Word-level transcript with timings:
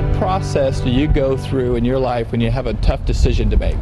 what 0.00 0.16
process 0.16 0.80
do 0.80 0.90
you 0.90 1.08
go 1.08 1.36
through 1.36 1.74
in 1.74 1.84
your 1.84 1.98
life 1.98 2.30
when 2.30 2.40
you 2.40 2.52
have 2.52 2.68
a 2.68 2.74
tough 2.74 3.04
decision 3.04 3.50
to 3.50 3.56
make? 3.56 3.80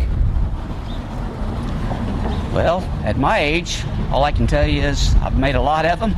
Well, 2.55 2.81
at 3.05 3.19
my 3.19 3.39
age, 3.39 3.83
all 4.11 4.25
I 4.25 4.33
can 4.33 4.47
tell 4.47 4.67
you 4.67 4.81
is 4.81 5.15
I've 5.17 5.39
made 5.39 5.57
a 5.57 5.61
lot 5.61 5.85
of 5.85 6.01
them. 6.01 6.17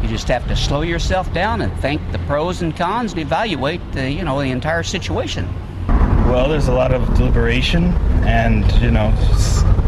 You 0.00 0.08
just 0.08 0.28
have 0.28 0.46
to 0.46 0.54
slow 0.54 0.82
yourself 0.82 1.32
down 1.34 1.60
and 1.60 1.76
think 1.80 2.00
the 2.12 2.20
pros 2.20 2.62
and 2.62 2.76
cons 2.76 3.12
and 3.12 3.20
evaluate 3.20 3.80
the, 3.90 4.08
you 4.08 4.22
know, 4.22 4.40
the 4.40 4.46
entire 4.46 4.84
situation. 4.84 5.52
Well, 5.88 6.48
there's 6.48 6.68
a 6.68 6.72
lot 6.72 6.92
of 6.92 7.12
deliberation 7.16 7.86
and, 8.24 8.70
you 8.80 8.92
know, 8.92 9.12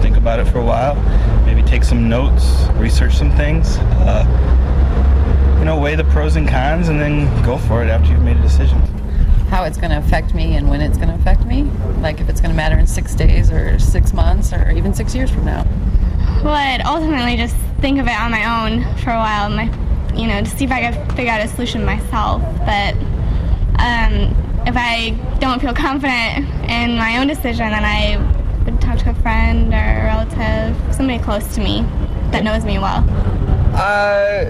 think 0.02 0.16
about 0.16 0.40
it 0.40 0.46
for 0.46 0.58
a 0.58 0.64
while. 0.64 0.96
Maybe 1.46 1.62
take 1.62 1.84
some 1.84 2.08
notes, 2.08 2.66
research 2.72 3.14
some 3.14 3.30
things. 3.36 3.76
Uh, 3.78 4.24
you 5.60 5.64
know, 5.64 5.78
weigh 5.78 5.94
the 5.94 6.04
pros 6.04 6.34
and 6.34 6.48
cons 6.48 6.88
and 6.88 6.98
then 6.98 7.26
go 7.44 7.56
for 7.56 7.84
it 7.84 7.88
after 7.88 8.10
you've 8.10 8.22
made 8.22 8.36
a 8.36 8.42
decision. 8.42 8.93
How 9.54 9.62
it's 9.62 9.78
going 9.78 9.92
to 9.92 9.98
affect 9.98 10.34
me 10.34 10.56
and 10.56 10.68
when 10.68 10.80
it's 10.80 10.96
going 10.96 11.10
to 11.10 11.14
affect 11.14 11.46
me. 11.46 11.62
Like 12.00 12.20
if 12.20 12.28
it's 12.28 12.40
going 12.40 12.50
to 12.50 12.56
matter 12.56 12.76
in 12.76 12.88
six 12.88 13.14
days 13.14 13.52
or 13.52 13.78
six 13.78 14.12
months 14.12 14.52
or 14.52 14.72
even 14.72 14.92
six 14.92 15.14
years 15.14 15.30
from 15.30 15.44
now. 15.44 15.64
Well, 16.42 16.54
I'd 16.54 16.82
ultimately 16.84 17.36
just 17.36 17.54
think 17.80 18.00
of 18.00 18.08
it 18.08 18.18
on 18.18 18.32
my 18.32 18.66
own 18.66 18.82
for 18.96 19.10
a 19.10 19.16
while, 19.16 19.48
my, 19.50 19.66
you 20.12 20.26
know, 20.26 20.42
to 20.42 20.50
see 20.50 20.64
if 20.64 20.72
I 20.72 20.80
can 20.80 21.08
figure 21.14 21.30
out 21.30 21.40
a 21.40 21.46
solution 21.46 21.84
myself. 21.84 22.42
But 22.66 22.94
um, 23.78 24.34
if 24.66 24.74
I 24.76 25.10
don't 25.38 25.60
feel 25.60 25.72
confident 25.72 26.48
in 26.68 26.96
my 26.98 27.18
own 27.18 27.28
decision, 27.28 27.70
then 27.70 27.84
I 27.84 28.16
would 28.64 28.80
talk 28.80 28.98
to 29.04 29.10
a 29.10 29.14
friend 29.14 29.72
or 29.72 29.76
a 29.76 30.02
relative, 30.02 30.96
somebody 30.96 31.22
close 31.22 31.54
to 31.54 31.60
me 31.60 31.82
that 32.32 32.42
knows 32.42 32.64
me 32.64 32.80
well. 32.80 33.06
Uh, 33.72 34.46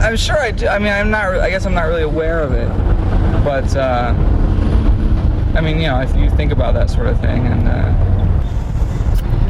I'm 0.00 0.16
sure 0.16 0.38
I 0.38 0.52
do. 0.52 0.68
I 0.68 0.78
mean, 0.78 0.92
I'm 0.92 1.10
not. 1.10 1.34
I 1.34 1.50
guess 1.50 1.66
I'm 1.66 1.74
not 1.74 1.88
really 1.88 2.02
aware 2.02 2.42
of 2.42 2.52
it, 2.52 2.68
but 3.42 3.74
uh, 3.76 4.14
I 5.56 5.60
mean, 5.60 5.78
you 5.80 5.86
know, 5.86 6.00
if 6.00 6.14
you 6.16 6.30
think 6.30 6.52
about 6.52 6.74
that 6.74 6.90
sort 6.90 7.06
of 7.06 7.20
thing, 7.20 7.46
and 7.46 7.68
uh... 7.68 7.88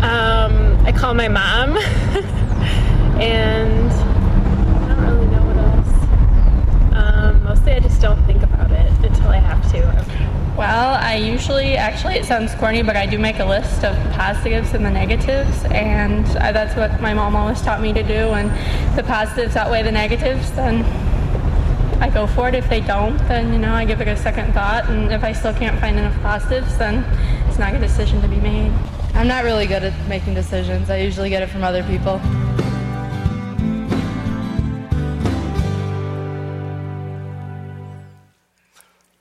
um, 0.07 0.87
I 0.87 0.93
call 0.93 1.15
my 1.15 1.29
mom, 1.29 1.77
and 3.21 3.91
I 3.91 4.89
don't 4.89 5.05
really 5.05 5.27
know 5.27 5.43
what 5.47 5.57
else. 5.57 6.95
Um, 6.95 7.43
mostly, 7.45 7.73
I 7.73 7.81
just 7.81 8.01
don't 8.01 8.25
think 8.27 8.43
about 8.43 8.71
it 8.71 8.93
until 9.03 9.29
I 9.29 9.39
have 9.39 9.71
to. 9.73 10.05
Well, 10.57 10.95
I 10.95 11.17
usually, 11.17 11.77
actually, 11.77 12.15
it 12.15 12.27
sounds 12.27 12.55
corny, 12.55 12.83
but 12.83 12.97
I 12.97 13.07
do 13.07 13.19
make 13.19 13.41
a 13.41 13.45
list 13.45 13.85
of 13.85 13.97
the 14.05 14.11
positives 14.11 14.73
and 14.73 14.85
the 14.87 14.91
negatives, 14.91 15.65
and 15.65 16.25
I, 16.39 16.53
that's 16.53 16.77
what 16.77 17.01
my 17.01 17.13
mom 17.13 17.35
always 17.35 17.61
taught 17.61 17.81
me 17.81 17.93
to 17.93 18.05
do. 18.05 18.35
And 18.35 18.51
the 18.97 19.03
positives 19.03 19.57
outweigh 19.57 19.83
the 19.83 19.91
negatives, 19.91 20.53
then 20.53 20.85
I 22.05 22.11
go 22.11 22.27
for 22.27 22.51
it. 22.51 22.55
If 22.55 22.69
they 22.69 22.83
don't, 22.83 23.17
then 23.29 23.51
you 23.51 23.59
know 23.59 23.73
I 23.73 23.87
give 23.87 24.03
it 24.03 24.09
a 24.09 24.15
second 24.15 24.53
thought, 24.53 24.91
and 24.91 25.11
if 25.11 25.25
I 25.25 25.33
still 25.33 25.55
can't 25.55 25.81
find 25.81 25.99
enough 25.99 26.15
positives, 26.21 26.77
then 26.77 27.03
it's 27.49 27.59
not 27.59 27.75
a 27.75 27.79
decision 27.79 28.21
to 28.21 28.29
be 28.29 28.37
made. 28.37 28.71
I'm 29.15 29.27
not 29.27 29.43
really 29.43 29.67
good 29.67 29.83
at 29.83 30.07
making 30.07 30.35
decisions. 30.35 30.91
I 30.91 30.99
usually 30.99 31.31
get 31.31 31.43
it 31.43 31.49
from 31.49 31.65
other 31.65 31.83
people. 31.85 32.21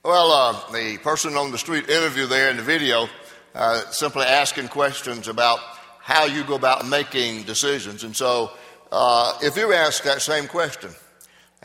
Well, 0.04 0.30
uh, 0.30 0.70
the 0.70 0.98
person 1.02 1.38
on 1.38 1.52
the 1.52 1.58
street 1.58 1.88
interview 1.88 2.26
there 2.26 2.50
in 2.50 2.58
the 2.58 2.62
video 2.62 3.08
uh, 3.54 3.80
simply 3.92 4.26
asking 4.26 4.68
questions 4.68 5.26
about 5.26 5.58
how 6.00 6.26
you 6.26 6.44
go 6.44 6.54
about 6.54 6.86
making 6.86 7.44
decisions. 7.44 8.04
And 8.04 8.14
so, 8.14 8.52
uh, 8.92 9.38
if 9.40 9.56
you 9.56 9.72
ask 9.72 10.04
that 10.04 10.20
same 10.20 10.46
question, 10.46 10.90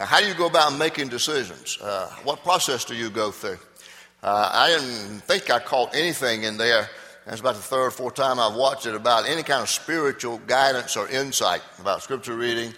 how 0.05 0.19
do 0.19 0.27
you 0.27 0.33
go 0.33 0.47
about 0.47 0.77
making 0.77 1.09
decisions? 1.09 1.77
Uh, 1.81 2.09
what 2.23 2.43
process 2.43 2.85
do 2.85 2.95
you 2.95 3.09
go 3.09 3.31
through? 3.31 3.57
Uh, 4.21 4.49
I 4.53 4.69
didn't 4.69 5.21
think 5.21 5.49
I 5.49 5.59
caught 5.59 5.95
anything 5.95 6.43
in 6.43 6.57
there. 6.57 6.89
That's 7.25 7.41
about 7.41 7.55
the 7.55 7.61
third 7.61 7.87
or 7.87 7.91
fourth 7.91 8.15
time 8.15 8.39
I've 8.39 8.55
watched 8.55 8.85
it 8.85 8.95
about 8.95 9.29
any 9.29 9.43
kind 9.43 9.61
of 9.61 9.69
spiritual 9.69 10.39
guidance 10.47 10.97
or 10.97 11.07
insight 11.09 11.61
about 11.79 12.01
scripture 12.01 12.35
reading, 12.35 12.73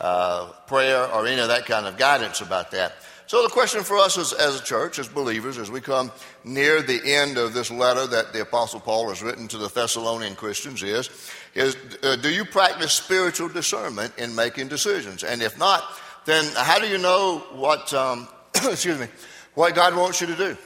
uh, 0.00 0.52
prayer, 0.66 1.06
or 1.12 1.26
any 1.26 1.40
of 1.40 1.48
that 1.48 1.66
kind 1.66 1.86
of 1.86 1.96
guidance 1.96 2.40
about 2.40 2.70
that. 2.70 2.94
So, 3.28 3.42
the 3.42 3.48
question 3.48 3.82
for 3.82 3.96
us 3.96 4.16
as, 4.18 4.32
as, 4.32 4.60
a 4.60 4.62
church, 4.62 5.00
as 5.00 5.08
believers, 5.08 5.58
as 5.58 5.68
we 5.68 5.80
come 5.80 6.12
near 6.44 6.80
the 6.80 7.00
end 7.04 7.38
of 7.38 7.54
this 7.54 7.72
letter 7.72 8.06
that 8.06 8.32
the 8.32 8.42
Apostle 8.42 8.78
Paul 8.78 9.08
has 9.08 9.20
written 9.20 9.48
to 9.48 9.58
the 9.58 9.68
Thessalonian 9.68 10.36
Christians 10.36 10.84
is, 10.84 11.10
is 11.56 11.76
uh, 12.04 12.14
do 12.14 12.30
you 12.30 12.44
practice 12.44 12.92
spiritual 12.92 13.48
discernment 13.48 14.16
in 14.16 14.32
making 14.36 14.68
decisions? 14.68 15.24
And 15.24 15.42
if 15.42 15.58
not, 15.58 15.82
then 16.26 16.44
how 16.54 16.78
do 16.78 16.86
you 16.86 16.98
know 16.98 17.38
what, 17.54 17.92
um, 17.94 18.28
excuse 18.54 18.98
me, 18.98 19.06
what 19.54 19.74
God 19.74 19.96
wants 19.96 20.20
you 20.20 20.26
to 20.26 20.36
do? 20.36 20.56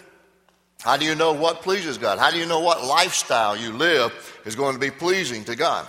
How 0.80 0.96
do 0.96 1.04
you 1.04 1.14
know 1.14 1.34
what 1.34 1.62
pleases 1.62 1.98
God? 1.98 2.18
How 2.18 2.30
do 2.30 2.38
you 2.38 2.46
know 2.46 2.60
what 2.60 2.84
lifestyle 2.84 3.56
you 3.56 3.72
live 3.72 4.40
is 4.46 4.56
going 4.56 4.74
to 4.74 4.80
be 4.80 4.90
pleasing 4.90 5.44
to 5.44 5.54
God? 5.54 5.86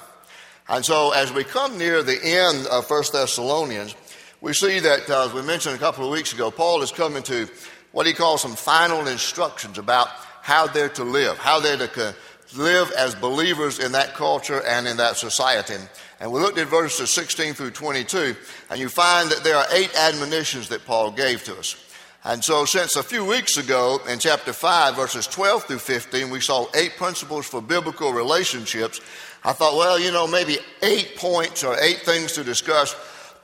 And 0.68 0.86
so, 0.86 1.12
as 1.12 1.34
we 1.34 1.44
come 1.44 1.78
near 1.78 2.04
the 2.04 2.20
end 2.24 2.68
of 2.68 2.90
1 2.90 3.04
Thessalonians, 3.12 3.96
we 4.42 4.54
see 4.54 4.80
that, 4.80 5.10
uh, 5.10 5.26
as 5.26 5.34
we 5.34 5.42
mentioned 5.42 5.76
a 5.76 5.80
couple 5.80 6.06
of 6.06 6.12
weeks 6.12 6.34
ago, 6.34 6.52
Paul 6.52 6.82
is 6.82 6.92
coming 6.92 7.24
to 7.24 7.48
what 7.92 8.06
he 8.06 8.14
calls 8.14 8.42
some 8.42 8.56
final 8.56 9.08
instructions 9.08 9.78
about 9.78 10.08
how 10.42 10.68
they're 10.68 10.90
to 10.90 11.04
live, 11.04 11.38
how 11.38 11.60
they're 11.60 11.88
to 11.88 12.16
live 12.56 12.92
as 12.92 13.16
believers 13.16 13.80
in 13.80 13.92
that 13.94 14.14
culture 14.14 14.62
and 14.66 14.88
in 14.88 14.98
that 14.98 15.18
society. 15.18 15.76
And 16.20 16.32
we 16.32 16.40
looked 16.40 16.58
at 16.58 16.68
verses 16.68 17.10
16 17.10 17.54
through 17.54 17.72
22, 17.72 18.36
and 18.70 18.80
you 18.80 18.90
find 18.90 19.30
that 19.32 19.44
there 19.44 19.56
are 19.56 19.66
eight 19.72 19.96
admonitions 19.96 20.70
that 20.70 20.86
Paul 20.86 21.12
gave 21.12 21.44
to 21.46 21.58
us. 21.58 21.76
And 22.24 22.44
so, 22.44 22.66
since 22.66 22.96
a 22.96 23.04
few 23.04 23.26
weeks 23.26 23.58
ago 23.58 24.00
in 24.08 24.20
chapter 24.20 24.54
5, 24.54 24.96
verses 24.96 25.26
12 25.26 25.64
through 25.64 25.80
15, 25.80 26.30
we 26.30 26.40
saw 26.40 26.68
eight 26.76 26.96
principles 26.96 27.48
for 27.48 27.62
biblical 27.62 28.14
relationships. 28.14 29.02
I 29.44 29.54
thought, 29.54 29.76
well, 29.76 30.00
you 30.00 30.12
know, 30.12 30.28
maybe 30.28 30.58
eight 30.84 31.16
points 31.18 31.64
or 31.64 31.76
eight 31.80 32.02
things 32.02 32.34
to 32.34 32.44
discuss 32.44 32.96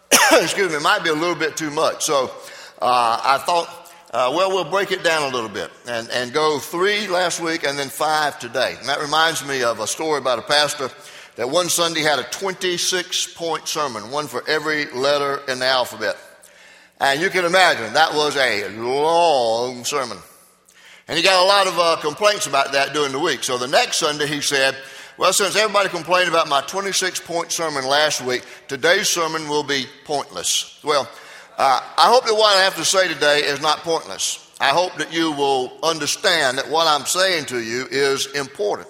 excuse 0.32 0.72
me, 0.72 0.80
might 0.80 1.04
be 1.04 1.10
a 1.10 1.14
little 1.14 1.36
bit 1.36 1.58
too 1.58 1.72
much. 1.72 2.06
So 2.06 2.32
uh, 2.82 3.22
I 3.24 3.38
thought, 3.40 3.77
uh, 4.12 4.32
well, 4.34 4.50
we'll 4.50 4.70
break 4.70 4.92
it 4.92 5.04
down 5.04 5.30
a 5.30 5.36
little 5.36 5.50
bit 5.50 5.70
and, 5.88 6.10
and 6.12 6.32
go 6.32 6.60
three 6.60 7.08
last 7.08 7.42
week 7.42 7.66
and 7.66 7.78
then 7.78 7.90
five 7.90 8.40
today. 8.40 8.76
And 8.80 8.88
that 8.88 9.02
reminds 9.02 9.46
me 9.46 9.64
of 9.64 9.80
a 9.80 9.88
story 9.88 10.18
about 10.18 10.40
a 10.40 10.44
pastor 10.44 10.90
that 11.36 11.50
one 11.50 11.68
Sunday 11.68 12.02
had 12.02 12.18
a 12.18 12.24
26 12.24 13.34
point 13.34 13.68
sermon, 13.68 14.10
one 14.10 14.28
for 14.28 14.48
every 14.48 14.86
letter 14.92 15.42
in 15.50 15.60
the 15.60 15.66
alphabet. 15.66 16.16
And 17.00 17.22
you 17.22 17.30
can 17.30 17.46
imagine 17.46 17.94
that 17.94 18.14
was 18.14 18.36
a 18.38 18.70
long 18.70 19.84
sermon. 19.84 20.18
And 21.08 21.18
he 21.18 21.24
got 21.24 21.44
a 21.44 21.48
lot 21.48 21.68
of 21.68 21.80
uh, 21.80 22.02
complaints 22.02 22.48
about 22.48 22.72
that 22.72 22.94
during 22.94 23.12
the 23.12 23.20
week. 23.20 23.44
So 23.44 23.58
the 23.58 23.68
next 23.68 23.98
Sunday 23.98 24.28
he 24.28 24.42
said, 24.42 24.76
well, 25.18 25.34
since 25.34 25.56
everybody 25.56 25.90
complained 25.90 26.30
about 26.30 26.48
my 26.48 26.62
26 26.62 27.22
point 27.22 27.52
sermon 27.52 27.86
last 27.86 28.22
week, 28.22 28.44
today's 28.68 29.10
sermon 29.10 29.48
will 29.50 29.64
be 29.64 29.86
pointless. 30.06 30.80
Well, 30.84 31.10
uh, 31.58 31.82
I 31.98 32.08
hope 32.08 32.26
that 32.26 32.34
what 32.34 32.56
I 32.56 32.62
have 32.62 32.76
to 32.76 32.86
say 32.86 33.08
today 33.08 33.40
is 33.40 33.62
not 33.62 33.80
pointless. 33.80 34.44
I 34.60 34.70
hope 34.70 34.96
that 34.98 35.12
you 35.12 35.32
will 35.32 35.78
understand 35.82 36.58
that 36.58 36.70
what 36.70 36.88
I'm 36.88 37.06
saying 37.06 37.46
to 37.46 37.60
you 37.60 37.88
is 37.90 38.28
important. 38.28 38.88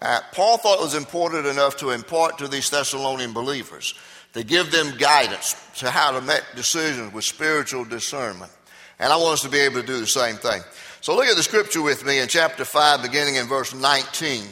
Uh, 0.00 0.20
Paul 0.32 0.58
thought 0.58 0.80
it 0.80 0.82
was 0.82 0.96
important 0.96 1.46
enough 1.46 1.76
to 1.76 1.90
impart 1.90 2.38
to 2.38 2.48
these 2.48 2.70
Thessalonian 2.70 3.32
believers, 3.32 3.94
to 4.32 4.42
give 4.42 4.72
them 4.72 4.96
guidance 4.98 5.54
to 5.76 5.90
how 5.90 6.10
to 6.10 6.20
make 6.20 6.42
decisions 6.56 7.12
with 7.12 7.24
spiritual 7.24 7.84
discernment. 7.84 8.50
And 8.98 9.12
I 9.12 9.16
want 9.16 9.34
us 9.34 9.42
to 9.42 9.48
be 9.48 9.60
able 9.60 9.80
to 9.80 9.86
do 9.86 10.00
the 10.00 10.06
same 10.06 10.36
thing. 10.36 10.60
So 11.02 11.14
look 11.14 11.26
at 11.26 11.36
the 11.36 11.42
scripture 11.42 11.82
with 11.82 12.04
me 12.04 12.18
in 12.18 12.26
chapter 12.26 12.64
5, 12.64 13.02
beginning 13.02 13.36
in 13.36 13.46
verse 13.46 13.74
19. 13.74 14.44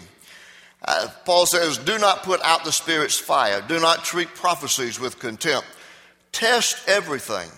Uh, 0.83 1.09
Paul 1.25 1.47
says, 1.47 1.79
Do 1.79 1.99
not 1.99 2.23
put 2.23 2.41
out 2.43 2.65
the 2.65 2.73
Spirit's 2.73 3.19
fire. 3.19 3.61
Do 3.67 3.81
not 3.81 4.05
treat 4.05 4.29
prophecies 4.35 5.01
with 5.01 5.19
contempt. 5.19 5.67
Test 6.33 6.89
everything. 6.89 7.51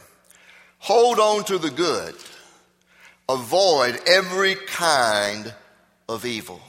Hold 0.79 1.19
on 1.19 1.45
to 1.45 1.59
the 1.59 1.71
good. 1.71 2.15
Avoid 3.29 4.01
every 4.07 4.55
kind 4.55 5.55
of 6.09 6.25
evil. 6.27 6.61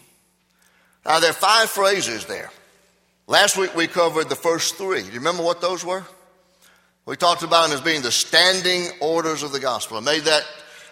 Now, 1.06 1.20
there 1.20 1.32
are 1.32 1.34
five 1.34 1.70
phrases 1.70 2.26
there. 2.26 2.52
Last 3.28 3.58
week 3.58 3.76
we 3.76 3.88
covered 3.88 4.30
the 4.30 4.36
first 4.36 4.76
three. 4.76 5.02
Do 5.02 5.08
you 5.08 5.14
remember 5.14 5.44
what 5.44 5.62
those 5.62 5.84
were? 5.84 6.04
We 7.06 7.18
talked 7.18 7.44
about 7.44 7.68
them 7.68 7.78
as 7.78 7.82
being 7.82 8.02
the 8.02 8.12
standing 8.12 8.88
orders 9.02 9.44
of 9.44 9.52
the 9.52 9.60
gospel. 9.60 9.98
I 9.98 10.02
made 10.02 10.24
that, 10.24 10.46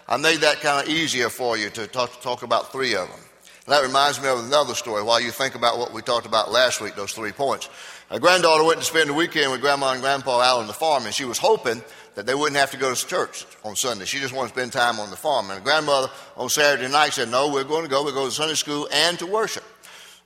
I 0.07 0.17
made 0.17 0.39
that 0.39 0.59
kind 0.59 0.85
of 0.85 0.93
easier 0.93 1.29
for 1.29 1.57
you 1.57 1.69
to 1.69 1.87
talk, 1.87 2.21
talk 2.21 2.43
about 2.43 2.71
three 2.71 2.95
of 2.95 3.07
them. 3.09 3.19
That 3.67 3.83
reminds 3.83 4.21
me 4.21 4.27
of 4.27 4.43
another 4.45 4.73
story 4.73 5.03
while 5.03 5.21
you 5.21 5.31
think 5.31 5.55
about 5.55 5.77
what 5.77 5.93
we 5.93 6.01
talked 6.01 6.25
about 6.25 6.51
last 6.51 6.81
week, 6.81 6.95
those 6.95 7.13
three 7.13 7.31
points. 7.31 7.69
A 8.11 8.19
granddaughter 8.19 8.65
went 8.65 8.77
to 8.79 8.85
spend 8.85 9.09
the 9.09 9.13
weekend 9.13 9.53
with 9.53 9.61
grandma 9.61 9.93
and 9.93 10.01
grandpa 10.01 10.41
out 10.41 10.59
on 10.59 10.67
the 10.67 10.73
farm, 10.73 11.05
and 11.05 11.15
she 11.15 11.23
was 11.23 11.37
hoping 11.37 11.81
that 12.15 12.25
they 12.25 12.35
wouldn't 12.35 12.57
have 12.57 12.71
to 12.71 12.77
go 12.77 12.93
to 12.93 13.07
church 13.07 13.45
on 13.63 13.73
Sunday. 13.77 14.03
She 14.03 14.19
just 14.19 14.33
wanted 14.33 14.49
to 14.49 14.55
spend 14.55 14.73
time 14.73 14.99
on 14.99 15.09
the 15.09 15.15
farm. 15.15 15.49
And 15.49 15.61
the 15.61 15.63
grandmother 15.63 16.09
on 16.35 16.49
Saturday 16.49 16.91
night 16.91 17.13
said, 17.13 17.29
No, 17.29 17.53
we're 17.53 17.63
going 17.63 17.83
to 17.83 17.89
go. 17.89 18.03
We're 18.03 18.11
going 18.11 18.27
to 18.27 18.35
Sunday 18.35 18.55
school 18.55 18.89
and 18.91 19.17
to 19.19 19.25
worship. 19.25 19.63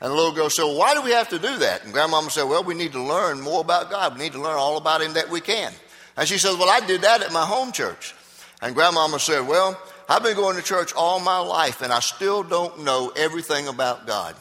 And 0.01 0.09
the 0.09 0.15
little 0.15 0.31
girl 0.31 0.49
said, 0.49 0.63
well, 0.63 0.79
Why 0.79 0.95
do 0.95 1.03
we 1.03 1.11
have 1.11 1.29
to 1.29 1.37
do 1.37 1.57
that? 1.57 1.83
And 1.83 1.93
grandmama 1.93 2.31
said, 2.31 2.45
Well, 2.45 2.63
we 2.63 2.73
need 2.73 2.93
to 2.93 3.03
learn 3.03 3.39
more 3.39 3.61
about 3.61 3.91
God. 3.91 4.15
We 4.15 4.23
need 4.23 4.33
to 4.33 4.41
learn 4.41 4.57
all 4.57 4.77
about 4.77 5.03
Him 5.03 5.13
that 5.13 5.29
we 5.29 5.39
can. 5.39 5.71
And 6.17 6.27
she 6.27 6.39
said, 6.39 6.57
Well, 6.57 6.69
I 6.69 6.83
did 6.87 7.01
that 7.01 7.21
at 7.21 7.31
my 7.31 7.45
home 7.45 7.71
church. 7.71 8.15
And 8.63 8.73
grandmama 8.73 9.19
said, 9.19 9.47
Well, 9.47 9.79
I've 10.09 10.23
been 10.23 10.35
going 10.35 10.55
to 10.55 10.63
church 10.63 10.91
all 10.95 11.19
my 11.19 11.37
life 11.37 11.83
and 11.83 11.93
I 11.93 11.99
still 11.99 12.41
don't 12.41 12.83
know 12.83 13.13
everything 13.15 13.67
about 13.67 14.07
God. 14.07 14.35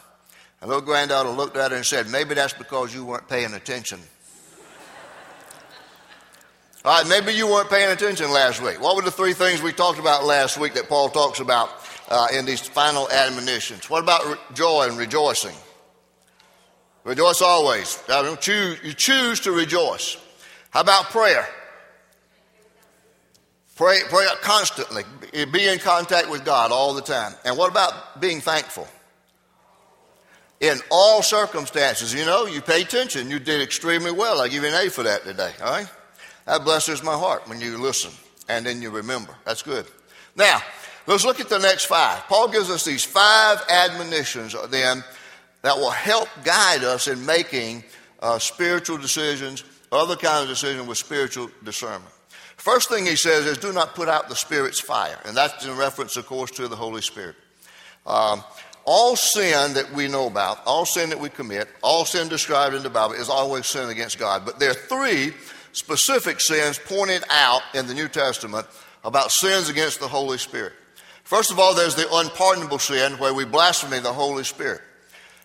Little 0.67 0.83
granddaughter 0.83 1.29
looked 1.29 1.57
at 1.57 1.71
her 1.71 1.77
and 1.77 1.87
said, 1.87 2.09
Maybe 2.09 2.35
that's 2.35 2.55
because 2.55 2.95
you 2.95 3.05
weren't 3.05 3.29
paying 3.29 3.53
attention. 3.55 4.01
All 6.85 6.99
right, 6.99 7.09
maybe 7.09 7.33
you 7.33 7.47
weren't 7.47 7.71
paying 7.71 7.91
attention 7.91 8.31
last 8.31 8.63
week. 8.63 8.81
What 8.81 8.95
were 8.95 9.03
the 9.03 9.11
three 9.11 9.33
things 9.33 9.63
we 9.63 9.73
talked 9.73 9.99
about 9.99 10.25
last 10.25 10.59
week 10.59 10.75
that 10.75 10.87
Paul 10.87 11.09
talks 11.09 11.41
about 11.41 11.71
uh, 12.11 12.29
in 12.33 12.45
these 12.45 12.61
final 12.61 13.11
admonitions? 13.11 13.89
What 13.89 14.03
about 14.03 14.27
re- 14.27 14.37
joy 14.53 14.89
and 14.89 14.99
rejoicing? 14.99 15.55
Rejoice 17.05 17.41
always. 17.41 18.03
Choose, 18.41 18.79
you 18.83 18.93
choose 18.93 19.41
to 19.41 19.53
rejoice. 19.53 20.19
How 20.71 20.81
about 20.81 21.05
prayer? 21.05 21.47
Pray, 23.77 23.99
pray 24.09 24.27
constantly. 24.43 25.05
Be 25.33 25.67
in 25.67 25.79
contact 25.79 26.31
with 26.31 26.45
God 26.45 26.71
all 26.71 26.95
the 26.95 27.03
time. 27.03 27.35
And 27.45 27.57
what 27.57 27.71
about 27.71 28.21
being 28.21 28.41
thankful? 28.41 28.87
In 30.61 30.79
all 30.91 31.23
circumstances, 31.23 32.15
you 32.15 32.25
know, 32.25 32.47
you 32.47 32.61
pay 32.61 32.83
attention. 32.83 33.31
You 33.31 33.39
did 33.39 33.61
extremely 33.61 34.13
well. 34.13 34.41
I 34.41 34.49
give 34.49 34.63
you 34.63 34.69
an 34.69 34.87
A 34.87 34.91
for 34.91 35.03
that 35.03 35.25
today, 35.25 35.53
all 35.63 35.73
right? 35.73 35.91
That 36.47 36.65
blesses 36.65 37.03
my 37.03 37.15
heart 37.15 37.49
when 37.49 37.61
you 37.61 37.79
listen 37.79 38.13
and 38.49 38.65
then 38.65 38.83
you 38.83 38.91
remember. 38.91 39.35
That's 39.45 39.63
good. 39.63 39.87
Now, 40.37 40.61
let's 41.07 41.25
look 41.25 41.41
at 41.41 41.49
the 41.49 41.59
next 41.59 41.87
five. 41.87 42.23
Paul 42.29 42.49
gives 42.49 42.71
us 42.71 42.85
these 42.85 43.05
five 43.05 43.63
admonitions 43.69 44.55
then 44.71 45.05
that 45.63 45.77
will 45.77 45.91
help 45.91 46.29
guide 46.45 46.85
us 46.85 47.09
in 47.09 47.25
making 47.25 47.85
uh, 48.21 48.39
spiritual 48.39 48.99
decisions, 48.99 49.65
other 49.91 50.17
kinds 50.17 50.43
of 50.43 50.49
decisions 50.49 50.87
with 50.87 50.99
spiritual 50.99 51.51
discernment. 51.63 52.11
First 52.57 52.89
thing 52.89 53.05
he 53.05 53.17
says 53.17 53.47
is, 53.47 53.59
do 53.59 53.73
not 53.73 53.95
put 53.95 54.09
out 54.09 54.29
the 54.29 54.37
Spirit's 54.37 54.81
fire. 54.81 55.19
And 55.25 55.37
that's 55.37 55.67
in 55.67 55.77
reference, 55.77 56.17
of 56.17 56.27
course, 56.27 56.51
to 56.53 56.69
the 56.69 56.77
Holy 56.77 57.03
Spirit. 57.03 57.37
Um, 58.07 58.43
all 58.85 59.17
sin 59.17 59.75
that 59.75 59.93
we 59.93 60.09
know 60.09 60.27
about, 60.27 60.61
all 60.67 60.85
sin 60.85 61.11
that 61.11 61.21
we 61.21 61.29
commit, 61.29 61.69
all 61.83 62.05
sin 62.05 62.29
described 62.29 62.75
in 62.75 62.83
the 62.83 62.91
Bible 62.91 63.15
is 63.15 63.29
always 63.29 63.67
sin 63.67 63.89
against 63.89 64.19
God. 64.19 64.45
But 64.45 64.59
there 64.59 64.71
are 64.71 64.75
three 64.75 65.33
specific 65.73 66.41
sins 66.41 66.79
pointed 66.79 67.25
out 67.31 67.63
in 67.75 67.87
the 67.87 67.95
New 67.95 68.09
Testament 68.09 68.67
about 69.05 69.31
sins 69.31 69.69
against 69.69 70.01
the 70.01 70.09
Holy 70.09 70.39
Spirit. 70.39 70.73
First 71.25 71.51
of 71.51 71.59
all, 71.59 71.75
there's 71.75 71.95
the 71.95 72.07
unpardonable 72.13 72.79
sin 72.79 73.15
where 73.15 73.33
we 73.33 73.45
blaspheme 73.45 74.03
the 74.03 74.13
Holy 74.13 74.45
Spirit. 74.45 74.83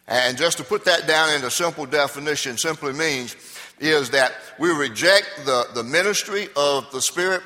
And 0.08 0.38
just 0.38 0.58
to 0.58 0.64
put 0.64 0.86
that 0.86 1.08
down 1.08 1.34
into 1.34 1.50
simple 1.50 1.86
definition 1.86 2.58
simply 2.58 2.94
means 2.94 3.36
is 3.80 4.10
that 4.10 4.34
we 4.58 4.72
reject 4.72 5.30
the, 5.46 5.68
the 5.74 5.84
ministry 5.84 6.50
of 6.56 6.92
the 6.92 7.02
Spirit 7.02 7.42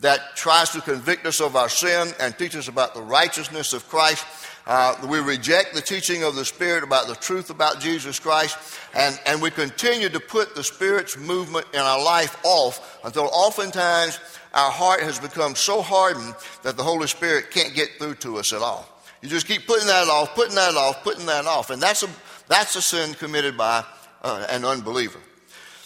that 0.00 0.34
tries 0.34 0.70
to 0.70 0.80
convict 0.80 1.24
us 1.26 1.40
of 1.40 1.56
our 1.56 1.68
sin 1.68 2.08
and 2.20 2.36
teach 2.36 2.56
us 2.56 2.68
about 2.68 2.94
the 2.94 3.02
righteousness 3.02 3.72
of 3.72 3.88
Christ 3.88 4.24
uh, 4.70 4.94
we 5.08 5.18
reject 5.18 5.74
the 5.74 5.80
teaching 5.80 6.22
of 6.22 6.36
the 6.36 6.44
Spirit 6.44 6.84
about 6.84 7.08
the 7.08 7.16
truth 7.16 7.50
about 7.50 7.80
Jesus 7.80 8.20
Christ, 8.20 8.56
and, 8.94 9.20
and 9.26 9.42
we 9.42 9.50
continue 9.50 10.08
to 10.08 10.20
put 10.20 10.54
the 10.54 10.62
Spirit's 10.62 11.18
movement 11.18 11.66
in 11.74 11.80
our 11.80 12.00
life 12.00 12.36
off 12.44 13.00
until 13.04 13.28
oftentimes 13.32 14.20
our 14.54 14.70
heart 14.70 15.00
has 15.00 15.18
become 15.18 15.56
so 15.56 15.82
hardened 15.82 16.36
that 16.62 16.76
the 16.76 16.84
Holy 16.84 17.08
Spirit 17.08 17.50
can't 17.50 17.74
get 17.74 17.88
through 17.98 18.14
to 18.14 18.36
us 18.36 18.52
at 18.52 18.62
all. 18.62 18.88
You 19.22 19.28
just 19.28 19.48
keep 19.48 19.66
putting 19.66 19.88
that 19.88 20.06
off, 20.06 20.36
putting 20.36 20.54
that 20.54 20.76
off, 20.76 21.02
putting 21.02 21.26
that 21.26 21.46
off, 21.46 21.70
and 21.70 21.82
that's 21.82 22.04
a, 22.04 22.08
that's 22.46 22.76
a 22.76 22.82
sin 22.82 23.14
committed 23.14 23.58
by 23.58 23.84
uh, 24.22 24.46
an 24.50 24.64
unbeliever. 24.64 25.18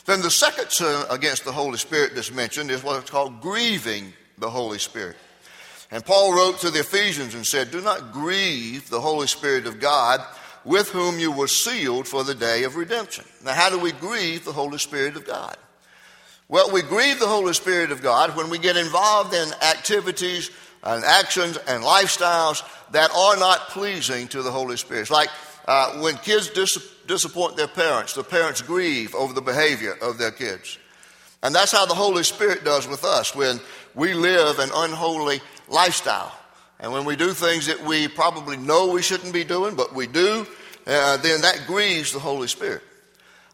Then 0.04 0.20
the 0.20 0.30
second 0.30 0.70
sin 0.70 1.04
against 1.08 1.46
the 1.46 1.52
Holy 1.52 1.78
Spirit 1.78 2.14
that's 2.14 2.30
mentioned 2.30 2.70
is 2.70 2.84
what 2.84 3.02
is 3.02 3.08
called 3.08 3.40
grieving 3.40 4.12
the 4.36 4.50
Holy 4.50 4.78
Spirit. 4.78 5.16
And 5.94 6.04
Paul 6.04 6.34
wrote 6.34 6.58
to 6.58 6.70
the 6.70 6.80
Ephesians 6.80 7.36
and 7.36 7.46
said, 7.46 7.70
Do 7.70 7.80
not 7.80 8.10
grieve 8.10 8.90
the 8.90 9.00
Holy 9.00 9.28
Spirit 9.28 9.68
of 9.68 9.78
God, 9.78 10.20
with 10.64 10.90
whom 10.90 11.20
you 11.20 11.30
were 11.30 11.46
sealed 11.46 12.08
for 12.08 12.24
the 12.24 12.34
day 12.34 12.64
of 12.64 12.74
redemption. 12.74 13.24
Now, 13.44 13.52
how 13.52 13.70
do 13.70 13.78
we 13.78 13.92
grieve 13.92 14.44
the 14.44 14.52
Holy 14.52 14.78
Spirit 14.78 15.14
of 15.14 15.24
God? 15.24 15.56
Well, 16.48 16.72
we 16.72 16.82
grieve 16.82 17.20
the 17.20 17.28
Holy 17.28 17.54
Spirit 17.54 17.92
of 17.92 18.02
God 18.02 18.36
when 18.36 18.50
we 18.50 18.58
get 18.58 18.76
involved 18.76 19.34
in 19.34 19.48
activities 19.62 20.50
and 20.82 21.04
actions 21.04 21.58
and 21.68 21.84
lifestyles 21.84 22.64
that 22.90 23.12
are 23.14 23.36
not 23.36 23.68
pleasing 23.68 24.26
to 24.28 24.42
the 24.42 24.50
Holy 24.50 24.76
Spirit. 24.76 25.02
It's 25.02 25.10
like 25.12 25.30
uh, 25.68 26.00
when 26.00 26.16
kids 26.16 26.50
dis- 26.50 26.92
disappoint 27.06 27.56
their 27.56 27.68
parents, 27.68 28.14
the 28.14 28.24
parents 28.24 28.62
grieve 28.62 29.14
over 29.14 29.32
the 29.32 29.40
behavior 29.40 29.94
of 30.02 30.18
their 30.18 30.32
kids. 30.32 30.76
And 31.44 31.54
that's 31.54 31.70
how 31.70 31.86
the 31.86 31.94
Holy 31.94 32.24
Spirit 32.24 32.64
does 32.64 32.88
with 32.88 33.04
us 33.04 33.32
when 33.36 33.60
we 33.94 34.12
live 34.14 34.58
an 34.58 34.70
unholy 34.74 35.40
lifestyle. 35.74 36.32
And 36.80 36.92
when 36.92 37.04
we 37.04 37.16
do 37.16 37.32
things 37.32 37.66
that 37.66 37.84
we 37.84 38.08
probably 38.08 38.56
know 38.56 38.88
we 38.88 39.02
shouldn't 39.02 39.32
be 39.32 39.44
doing, 39.44 39.74
but 39.74 39.94
we 39.94 40.06
do, 40.06 40.46
uh, 40.86 41.16
then 41.18 41.42
that 41.42 41.64
grieves 41.66 42.12
the 42.12 42.18
Holy 42.18 42.48
Spirit. 42.48 42.82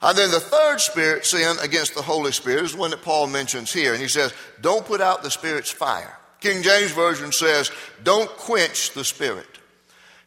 And 0.02 0.16
then 0.16 0.30
the 0.30 0.40
third 0.40 0.80
spirit 0.80 1.26
sin 1.26 1.56
against 1.60 1.94
the 1.94 2.02
Holy 2.02 2.32
Spirit 2.32 2.64
is 2.64 2.74
one 2.74 2.90
that 2.90 3.02
Paul 3.02 3.26
mentions 3.26 3.72
here. 3.72 3.92
And 3.92 4.00
he 4.00 4.08
says, 4.08 4.32
Don't 4.60 4.86
put 4.86 5.00
out 5.00 5.22
the 5.22 5.30
Spirit's 5.30 5.70
fire. 5.70 6.16
King 6.40 6.62
James 6.62 6.92
Version 6.92 7.32
says, 7.32 7.70
Don't 8.02 8.30
quench 8.30 8.92
the 8.92 9.04
Spirit. 9.04 9.46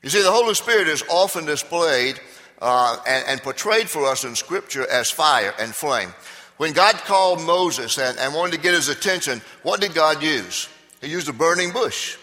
You 0.03 0.09
see, 0.09 0.21
the 0.21 0.31
Holy 0.31 0.53
Spirit 0.53 0.87
is 0.87 1.03
often 1.09 1.45
displayed 1.45 2.19
uh, 2.61 2.97
and, 3.07 3.25
and, 3.27 3.41
portrayed 3.41 3.89
for 3.89 4.05
us 4.05 4.23
in 4.23 4.35
Scripture 4.35 4.87
as 4.89 5.09
fire 5.09 5.53
and 5.59 5.73
flame. 5.73 6.13
When 6.57 6.73
God 6.73 6.95
called 6.95 7.41
Moses 7.41 7.97
and, 7.97 8.17
and 8.19 8.33
wanted 8.33 8.53
to 8.53 8.61
get 8.61 8.73
his 8.73 8.89
attention, 8.89 9.41
what 9.63 9.81
did 9.81 9.93
God 9.93 10.21
use? 10.21 10.69
He 11.03 11.11
used 11.11 11.27
a 11.27 11.33
burning 11.33 11.71
bush. 11.71 12.17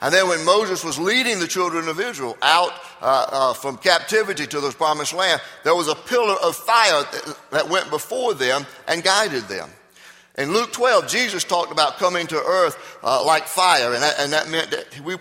And 0.00 0.12
then 0.12 0.26
when 0.26 0.44
Moses 0.44 0.82
was 0.82 0.98
leading 0.98 1.38
the 1.38 1.46
children 1.46 1.86
of 1.86 2.00
Israel 2.00 2.36
out 2.42 2.72
uh, 3.00 3.26
uh, 3.30 3.52
from 3.52 3.76
captivity 3.76 4.46
to 4.48 4.60
the 4.60 4.70
promised 4.72 5.12
land, 5.12 5.40
there 5.62 5.76
was 5.76 5.86
a 5.86 5.94
pillar 5.94 6.34
of 6.42 6.56
fire 6.56 7.04
that 7.52 7.68
went 7.68 7.88
before 7.90 8.34
them 8.34 8.66
and 8.88 9.04
guided 9.04 9.44
them. 9.44 9.70
In 10.38 10.52
Luke 10.52 10.72
12, 10.72 11.08
Jesus 11.08 11.44
talked 11.44 11.70
about 11.70 11.98
coming 11.98 12.26
to 12.28 12.36
earth 12.36 12.98
uh, 13.04 13.22
like 13.24 13.44
fire, 13.44 13.92
and 13.92 14.02
that, 14.02 14.18
and 14.18 14.32
that 14.32 14.48
meant 14.48 14.70
that 14.70 14.98
we 15.00 15.16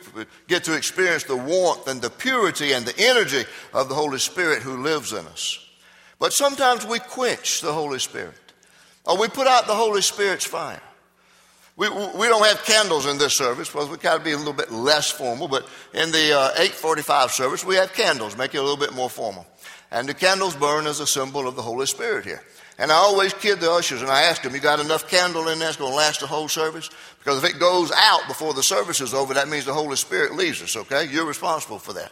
get 0.48 0.64
to 0.64 0.76
experience 0.76 1.26
the 1.26 1.36
warmth 1.36 1.88
and 1.88 2.02
the 2.02 2.10
purity 2.10 2.72
and 2.72 2.86
the 2.86 2.98
energy 2.98 3.44
of 3.74 3.90
the 3.90 3.96
Holy 3.96 4.20
Spirit 4.20 4.64
who 4.64 4.82
lives 4.82 5.12
in 5.12 5.28
us. 5.28 5.60
But 6.18 6.32
sometimes 6.32 6.88
we 6.88 7.00
quench 7.00 7.60
the 7.60 7.74
Holy 7.74 8.00
Spirit, 8.00 8.40
or 9.06 9.18
we 9.18 9.28
put 9.28 9.48
out 9.48 9.68
the 9.68 9.76
Holy 9.76 10.02
Spirit's 10.02 10.46
fire. 10.46 10.82
We, 11.78 11.90
we 11.90 12.28
don't 12.28 12.46
have 12.46 12.64
candles 12.66 13.06
in 13.06 13.18
this 13.18 13.36
service 13.36 13.70
because 13.70 13.90
we 13.90 13.98
got 13.98 14.18
to 14.18 14.24
be 14.24 14.32
a 14.32 14.38
little 14.38 14.54
bit 14.54 14.72
less 14.72 15.10
formal, 15.10 15.48
but 15.48 15.68
in 15.94 16.12
the 16.12 16.38
uh, 16.38 16.52
845 16.52 17.32
service, 17.32 17.66
we 17.66 17.76
have 17.76 17.94
candles, 17.94 18.38
make 18.38 18.54
it 18.54 18.58
a 18.58 18.62
little 18.62 18.78
bit 18.78 18.94
more 18.94 19.10
formal. 19.10 19.48
And 19.90 20.08
the 20.08 20.14
candles 20.14 20.56
burn 20.56 20.86
as 20.86 21.00
a 21.00 21.08
symbol 21.08 21.48
of 21.48 21.56
the 21.56 21.62
Holy 21.62 21.86
Spirit 21.86 22.26
here. 22.26 22.42
And 22.78 22.92
I 22.92 22.96
always 22.96 23.34
kid 23.34 23.60
the 23.60 23.72
ushers 23.72 24.02
and 24.02 24.10
I 24.10 24.24
ask 24.24 24.42
them, 24.42 24.54
you 24.54 24.60
got 24.60 24.80
enough 24.80 25.10
candle 25.10 25.48
in 25.50 25.60
there 25.60 25.68
that's 25.68 25.78
going 25.78 25.92
to 25.92 25.98
last 25.98 26.22
the 26.22 26.28
whole 26.28 26.48
service? 26.48 26.90
Because 27.20 27.44
if 27.44 27.50
it 27.50 27.60
goes 27.60 27.92
out 27.96 28.28
before 28.28 28.54
the 28.54 28.64
service 28.64 29.02
is 29.02 29.14
over, 29.14 29.34
that 29.36 29.50
means 29.50 29.66
the 29.66 29.74
Holy 29.74 29.96
Spirit 29.96 30.36
leaves 30.36 30.62
us, 30.62 30.76
okay? 30.76 31.08
You're 31.08 31.26
responsible 31.26 31.80
for 31.80 31.94
that. 31.94 32.12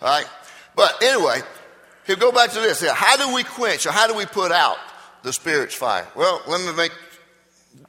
All 0.00 0.08
right? 0.08 0.26
But 0.76 1.02
anyway, 1.02 1.40
here 2.06 2.16
go 2.16 2.30
back 2.30 2.50
to 2.50 2.60
this. 2.60 2.84
How 2.88 3.16
do 3.16 3.34
we 3.34 3.42
quench 3.42 3.86
or 3.86 3.92
how 3.92 4.06
do 4.06 4.14
we 4.14 4.24
put 4.24 4.52
out 4.52 4.76
the 5.22 5.32
Spirit's 5.32 5.74
fire? 5.74 6.06
Well, 6.14 6.42
let 6.46 6.60
me 6.60 6.72
make 6.76 6.92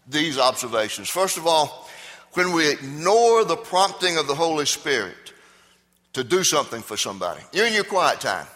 these 0.08 0.38
observations. 0.38 1.10
First 1.10 1.38
of 1.38 1.48
all, 1.48 1.88
when 2.34 2.52
we 2.52 2.72
ignore 2.72 3.44
the 3.44 3.56
prompting 3.56 4.18
of 4.18 4.28
the 4.28 4.36
Holy 4.36 4.66
Spirit 4.66 5.34
to 6.14 6.24
do 6.24 6.44
something 6.44 6.82
for 6.82 6.98
somebody, 6.98 7.42
you're 7.54 7.68
in 7.68 7.74
your 7.74 7.84
quiet 7.84 8.20
time 8.20 8.48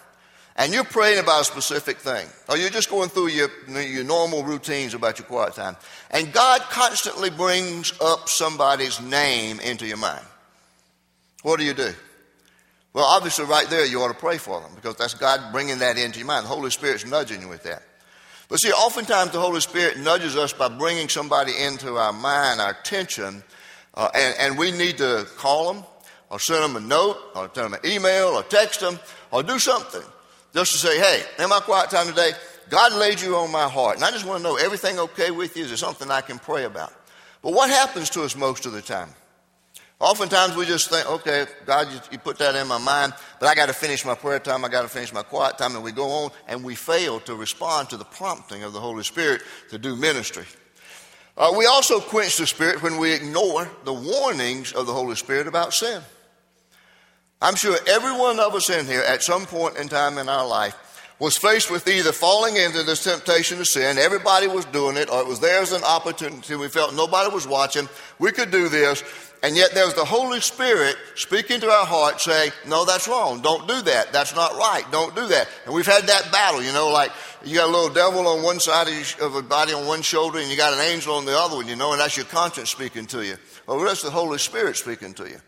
and 0.55 0.73
you're 0.73 0.83
praying 0.83 1.19
about 1.19 1.41
a 1.41 1.45
specific 1.45 1.97
thing, 1.97 2.27
or 2.47 2.57
you're 2.57 2.69
just 2.69 2.89
going 2.89 3.09
through 3.09 3.29
your, 3.29 3.49
your 3.67 4.03
normal 4.03 4.43
routines 4.43 4.93
about 4.93 5.17
your 5.17 5.27
quiet 5.27 5.55
time, 5.55 5.75
and 6.11 6.31
God 6.31 6.61
constantly 6.61 7.31
brings 7.31 7.91
up 7.99 8.29
somebody's 8.29 9.01
name 9.01 9.59
into 9.59 9.87
your 9.87 9.97
mind. 9.97 10.23
What 11.41 11.59
do 11.59 11.65
you 11.65 11.73
do? 11.73 11.91
Well, 12.93 13.05
obviously, 13.05 13.45
right 13.45 13.67
there, 13.67 13.85
you 13.85 13.99
ought 14.01 14.09
to 14.09 14.13
pray 14.13 14.37
for 14.37 14.61
them 14.61 14.71
because 14.75 14.95
that's 14.95 15.15
God 15.15 15.51
bringing 15.51 15.79
that 15.79 15.97
into 15.97 16.19
your 16.19 16.27
mind. 16.27 16.45
The 16.45 16.49
Holy 16.49 16.69
Spirit's 16.69 17.05
nudging 17.05 17.41
you 17.41 17.47
with 17.47 17.63
that. 17.63 17.81
But 18.49 18.57
see, 18.57 18.71
oftentimes 18.71 19.31
the 19.31 19.39
Holy 19.39 19.61
Spirit 19.61 19.97
nudges 19.99 20.35
us 20.35 20.53
by 20.53 20.69
bringing 20.69 21.09
somebody 21.09 21.53
into 21.57 21.97
our 21.97 22.13
mind, 22.13 22.61
our 22.61 22.71
attention, 22.71 23.43
uh, 23.93 24.09
and, 24.13 24.35
and 24.39 24.57
we 24.57 24.71
need 24.71 24.97
to 24.97 25.27
call 25.37 25.73
them 25.73 25.83
or 26.29 26.39
send 26.39 26.63
them 26.63 26.75
a 26.75 26.85
note 26.85 27.17
or 27.35 27.49
send 27.53 27.73
them 27.73 27.79
an 27.81 27.89
email 27.89 28.29
or 28.29 28.43
text 28.43 28.79
them 28.79 28.99
or 29.31 29.43
do 29.43 29.59
something 29.59 30.03
just 30.53 30.71
to 30.73 30.77
say, 30.77 30.99
hey, 30.99 31.23
in 31.39 31.49
my 31.49 31.59
quiet 31.59 31.89
time 31.89 32.07
today, 32.07 32.31
God 32.69 32.93
laid 32.93 33.21
you 33.21 33.35
on 33.35 33.51
my 33.51 33.67
heart. 33.67 33.95
And 33.95 34.05
I 34.05 34.11
just 34.11 34.25
want 34.25 34.39
to 34.39 34.43
know 34.43 34.55
everything 34.55 34.99
okay 34.99 35.31
with 35.31 35.57
you? 35.57 35.63
Is 35.63 35.69
there 35.69 35.77
something 35.77 36.09
I 36.11 36.21
can 36.21 36.39
pray 36.39 36.65
about? 36.65 36.93
But 37.41 37.53
what 37.53 37.69
happens 37.69 38.09
to 38.11 38.23
us 38.23 38.35
most 38.35 38.65
of 38.65 38.71
the 38.71 38.81
time? 38.81 39.09
Oftentimes 39.99 40.55
we 40.55 40.65
just 40.65 40.89
think, 40.89 41.09
okay, 41.09 41.45
God, 41.65 41.91
you, 41.91 41.99
you 42.11 42.17
put 42.17 42.37
that 42.39 42.55
in 42.55 42.67
my 42.67 42.77
mind, 42.77 43.13
but 43.39 43.47
I 43.47 43.55
got 43.55 43.67
to 43.67 43.73
finish 43.73 44.03
my 44.03 44.15
prayer 44.15 44.39
time, 44.39 44.65
I 44.65 44.69
got 44.69 44.81
to 44.81 44.89
finish 44.89 45.13
my 45.13 45.23
quiet 45.23 45.57
time, 45.57 45.75
and 45.75 45.83
we 45.83 45.91
go 45.91 46.09
on 46.09 46.31
and 46.47 46.63
we 46.63 46.75
fail 46.75 47.19
to 47.21 47.35
respond 47.35 47.89
to 47.91 47.97
the 47.97 48.05
prompting 48.05 48.63
of 48.63 48.73
the 48.73 48.79
Holy 48.79 49.03
Spirit 49.03 49.41
to 49.69 49.77
do 49.77 49.95
ministry. 49.95 50.45
Uh, 51.37 51.53
we 51.57 51.65
also 51.65 51.99
quench 51.99 52.37
the 52.37 52.45
Spirit 52.45 52.83
when 52.83 52.97
we 52.97 53.13
ignore 53.13 53.69
the 53.85 53.93
warnings 53.93 54.71
of 54.73 54.85
the 54.85 54.93
Holy 54.93 55.15
Spirit 55.15 55.47
about 55.47 55.73
sin. 55.73 56.01
I'm 57.41 57.55
sure 57.55 57.77
every 57.87 58.11
one 58.11 58.39
of 58.39 58.53
us 58.55 58.69
in 58.69 58.85
here 58.85 59.01
at 59.01 59.23
some 59.23 59.45
point 59.45 59.77
in 59.77 59.89
time 59.89 60.17
in 60.17 60.29
our 60.29 60.47
life 60.47 60.77
was 61.23 61.37
faced 61.37 61.71
with 61.71 61.87
either 61.87 62.11
falling 62.11 62.57
into 62.57 62.83
this 62.83 63.01
temptation 63.01 63.57
to 63.57 63.63
sin, 63.63 63.97
everybody 63.97 64.45
was 64.45 64.65
doing 64.65 64.97
it, 64.97 65.09
or 65.09 65.21
it 65.21 65.25
was 65.25 65.39
there 65.39 65.61
as 65.61 65.71
an 65.71 65.81
opportunity. 65.85 66.53
We 66.55 66.67
felt 66.67 66.93
nobody 66.93 67.33
was 67.33 67.47
watching. 67.47 67.87
We 68.19 68.33
could 68.33 68.51
do 68.51 68.67
this. 68.67 69.01
And 69.41 69.55
yet 69.55 69.71
there's 69.73 69.93
the 69.93 70.03
Holy 70.03 70.41
Spirit 70.41 70.97
speaking 71.15 71.61
to 71.61 71.69
our 71.69 71.85
heart 71.85 72.19
saying, 72.19 72.51
No, 72.67 72.83
that's 72.83 73.07
wrong. 73.07 73.41
Don't 73.41 73.65
do 73.69 73.81
that. 73.83 74.11
That's 74.11 74.35
not 74.35 74.51
right. 74.55 74.83
Don't 74.91 75.15
do 75.15 75.25
that. 75.27 75.47
And 75.65 75.73
we've 75.73 75.85
had 75.85 76.03
that 76.03 76.29
battle, 76.29 76.61
you 76.61 76.73
know, 76.73 76.89
like 76.89 77.11
you 77.45 77.55
got 77.55 77.69
a 77.69 77.71
little 77.71 77.93
devil 77.93 78.27
on 78.27 78.43
one 78.43 78.59
side 78.59 78.89
of 79.21 79.35
a 79.35 79.41
body 79.41 79.71
on 79.71 79.87
one 79.87 80.01
shoulder 80.01 80.39
and 80.39 80.51
you 80.51 80.57
got 80.57 80.73
an 80.73 80.81
angel 80.81 81.15
on 81.15 81.23
the 81.23 81.37
other 81.37 81.55
one, 81.55 81.69
you 81.69 81.77
know, 81.77 81.93
and 81.93 82.01
that's 82.01 82.17
your 82.17 82.25
conscience 82.25 82.69
speaking 82.69 83.05
to 83.07 83.25
you. 83.25 83.37
Well, 83.65 83.79
that's 83.79 84.01
the 84.01 84.11
Holy 84.11 84.39
Spirit 84.39 84.75
speaking 84.75 85.13
to 85.13 85.23
you. 85.29 85.39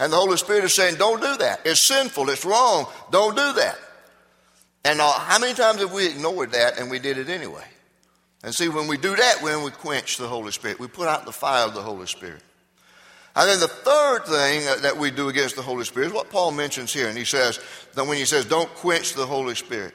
And 0.00 0.12
the 0.12 0.16
Holy 0.16 0.36
Spirit 0.38 0.64
is 0.64 0.74
saying, 0.74 0.96
Don't 0.96 1.20
do 1.20 1.36
that. 1.36 1.60
It's 1.64 1.86
sinful. 1.86 2.30
It's 2.30 2.44
wrong. 2.44 2.86
Don't 3.12 3.36
do 3.36 3.52
that. 3.52 3.78
And 4.84 5.00
uh, 5.00 5.12
how 5.12 5.38
many 5.38 5.54
times 5.54 5.80
have 5.80 5.92
we 5.92 6.06
ignored 6.06 6.52
that 6.52 6.78
and 6.78 6.90
we 6.90 6.98
did 6.98 7.18
it 7.18 7.28
anyway? 7.28 7.64
And 8.42 8.54
see, 8.54 8.68
when 8.68 8.86
we 8.86 8.96
do 8.96 9.14
that, 9.14 9.42
when 9.42 9.62
we 9.62 9.70
quench 9.70 10.16
the 10.16 10.26
Holy 10.26 10.52
Spirit, 10.52 10.80
we 10.80 10.86
put 10.88 11.08
out 11.08 11.26
the 11.26 11.32
fire 11.32 11.66
of 11.66 11.74
the 11.74 11.82
Holy 11.82 12.06
Spirit. 12.06 12.42
And 13.36 13.48
then 13.48 13.60
the 13.60 13.68
third 13.68 14.24
thing 14.24 14.82
that 14.82 14.96
we 14.96 15.10
do 15.10 15.28
against 15.28 15.56
the 15.56 15.62
Holy 15.62 15.84
Spirit 15.84 16.06
is 16.08 16.12
what 16.12 16.30
Paul 16.30 16.50
mentions 16.50 16.92
here. 16.92 17.08
And 17.08 17.16
he 17.16 17.24
says, 17.24 17.60
that 17.94 18.06
when 18.06 18.16
he 18.16 18.24
says, 18.24 18.46
don't 18.46 18.68
quench 18.76 19.14
the 19.14 19.26
Holy 19.26 19.54
Spirit, 19.54 19.94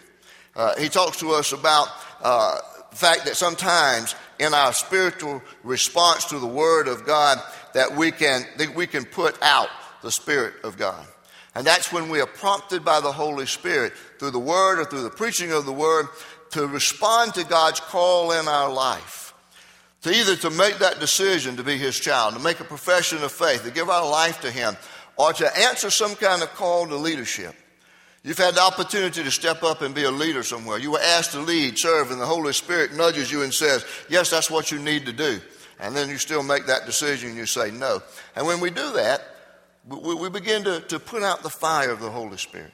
uh, 0.55 0.75
he 0.77 0.87
talks 0.87 1.17
to 1.17 1.31
us 1.31 1.51
about 1.51 1.89
uh, 2.21 2.57
the 2.91 2.95
fact 2.95 3.25
that 3.25 3.35
sometimes 3.35 4.15
in 4.39 4.53
our 4.53 4.71
spiritual 4.71 5.41
response 5.63 6.25
to 6.25 6.39
the 6.39 6.47
Word 6.47 6.87
of 6.87 7.05
God, 7.05 7.39
that 7.73 7.95
we 7.95 8.11
can, 8.11 8.45
that 8.57 8.73
we 8.73 8.87
can 8.87 9.03
put 9.03 9.41
out 9.41 9.69
the 10.01 10.11
Spirit 10.11 10.53
of 10.63 10.77
God. 10.77 11.05
And 11.55 11.65
that's 11.65 11.91
when 11.91 12.09
we 12.09 12.19
are 12.19 12.27
prompted 12.27 12.83
by 12.83 12.99
the 12.99 13.11
Holy 13.11 13.45
Spirit 13.45 13.93
through 14.19 14.31
the 14.31 14.39
Word 14.39 14.79
or 14.79 14.85
through 14.85 15.03
the 15.03 15.09
preaching 15.09 15.51
of 15.51 15.65
the 15.65 15.71
Word 15.71 16.07
to 16.51 16.67
respond 16.67 17.33
to 17.35 17.45
God's 17.45 17.79
call 17.79 18.31
in 18.31 18.47
our 18.47 18.71
life 18.71 19.25
to 20.05 20.13
either 20.13 20.35
to 20.35 20.51
make 20.51 20.77
that 20.77 20.99
decision 20.99 21.57
to 21.57 21.63
be 21.63 21.79
his 21.79 21.99
child, 21.99 22.35
to 22.35 22.39
make 22.39 22.59
a 22.59 22.63
profession 22.63 23.23
of 23.23 23.31
faith, 23.31 23.63
to 23.63 23.71
give 23.71 23.89
our 23.89 24.07
life 24.07 24.39
to 24.39 24.51
him, 24.51 24.77
or 25.17 25.33
to 25.33 25.57
answer 25.57 25.89
some 25.89 26.13
kind 26.13 26.43
of 26.43 26.53
call 26.53 26.85
to 26.85 26.95
leadership. 26.95 27.55
You've 28.23 28.37
had 28.37 28.53
the 28.53 28.61
opportunity 28.61 29.23
to 29.23 29.31
step 29.31 29.63
up 29.63 29.81
and 29.81 29.95
be 29.95 30.03
a 30.03 30.11
leader 30.11 30.43
somewhere. 30.43 30.77
You 30.77 30.91
were 30.91 30.99
asked 30.99 31.31
to 31.31 31.39
lead, 31.39 31.79
serve, 31.79 32.11
and 32.11 32.21
the 32.21 32.25
Holy 32.27 32.53
Spirit 32.53 32.93
nudges 32.93 33.31
you 33.31 33.41
and 33.41 33.51
says, 33.51 33.83
Yes, 34.07 34.29
that's 34.29 34.51
what 34.51 34.71
you 34.71 34.77
need 34.77 35.07
to 35.07 35.11
do. 35.11 35.39
And 35.79 35.95
then 35.95 36.07
you 36.09 36.19
still 36.19 36.43
make 36.43 36.67
that 36.67 36.85
decision 36.85 37.29
and 37.29 37.37
you 37.39 37.47
say 37.47 37.71
no. 37.71 38.03
And 38.35 38.45
when 38.45 38.59
we 38.59 38.69
do 38.69 38.93
that, 38.93 39.23
we 39.87 40.29
begin 40.29 40.63
to, 40.63 40.79
to 40.81 40.99
put 40.99 41.21
out 41.21 41.43
the 41.43 41.49
fire 41.49 41.91
of 41.91 41.99
the 41.99 42.09
Holy 42.09 42.37
Spirit. 42.37 42.71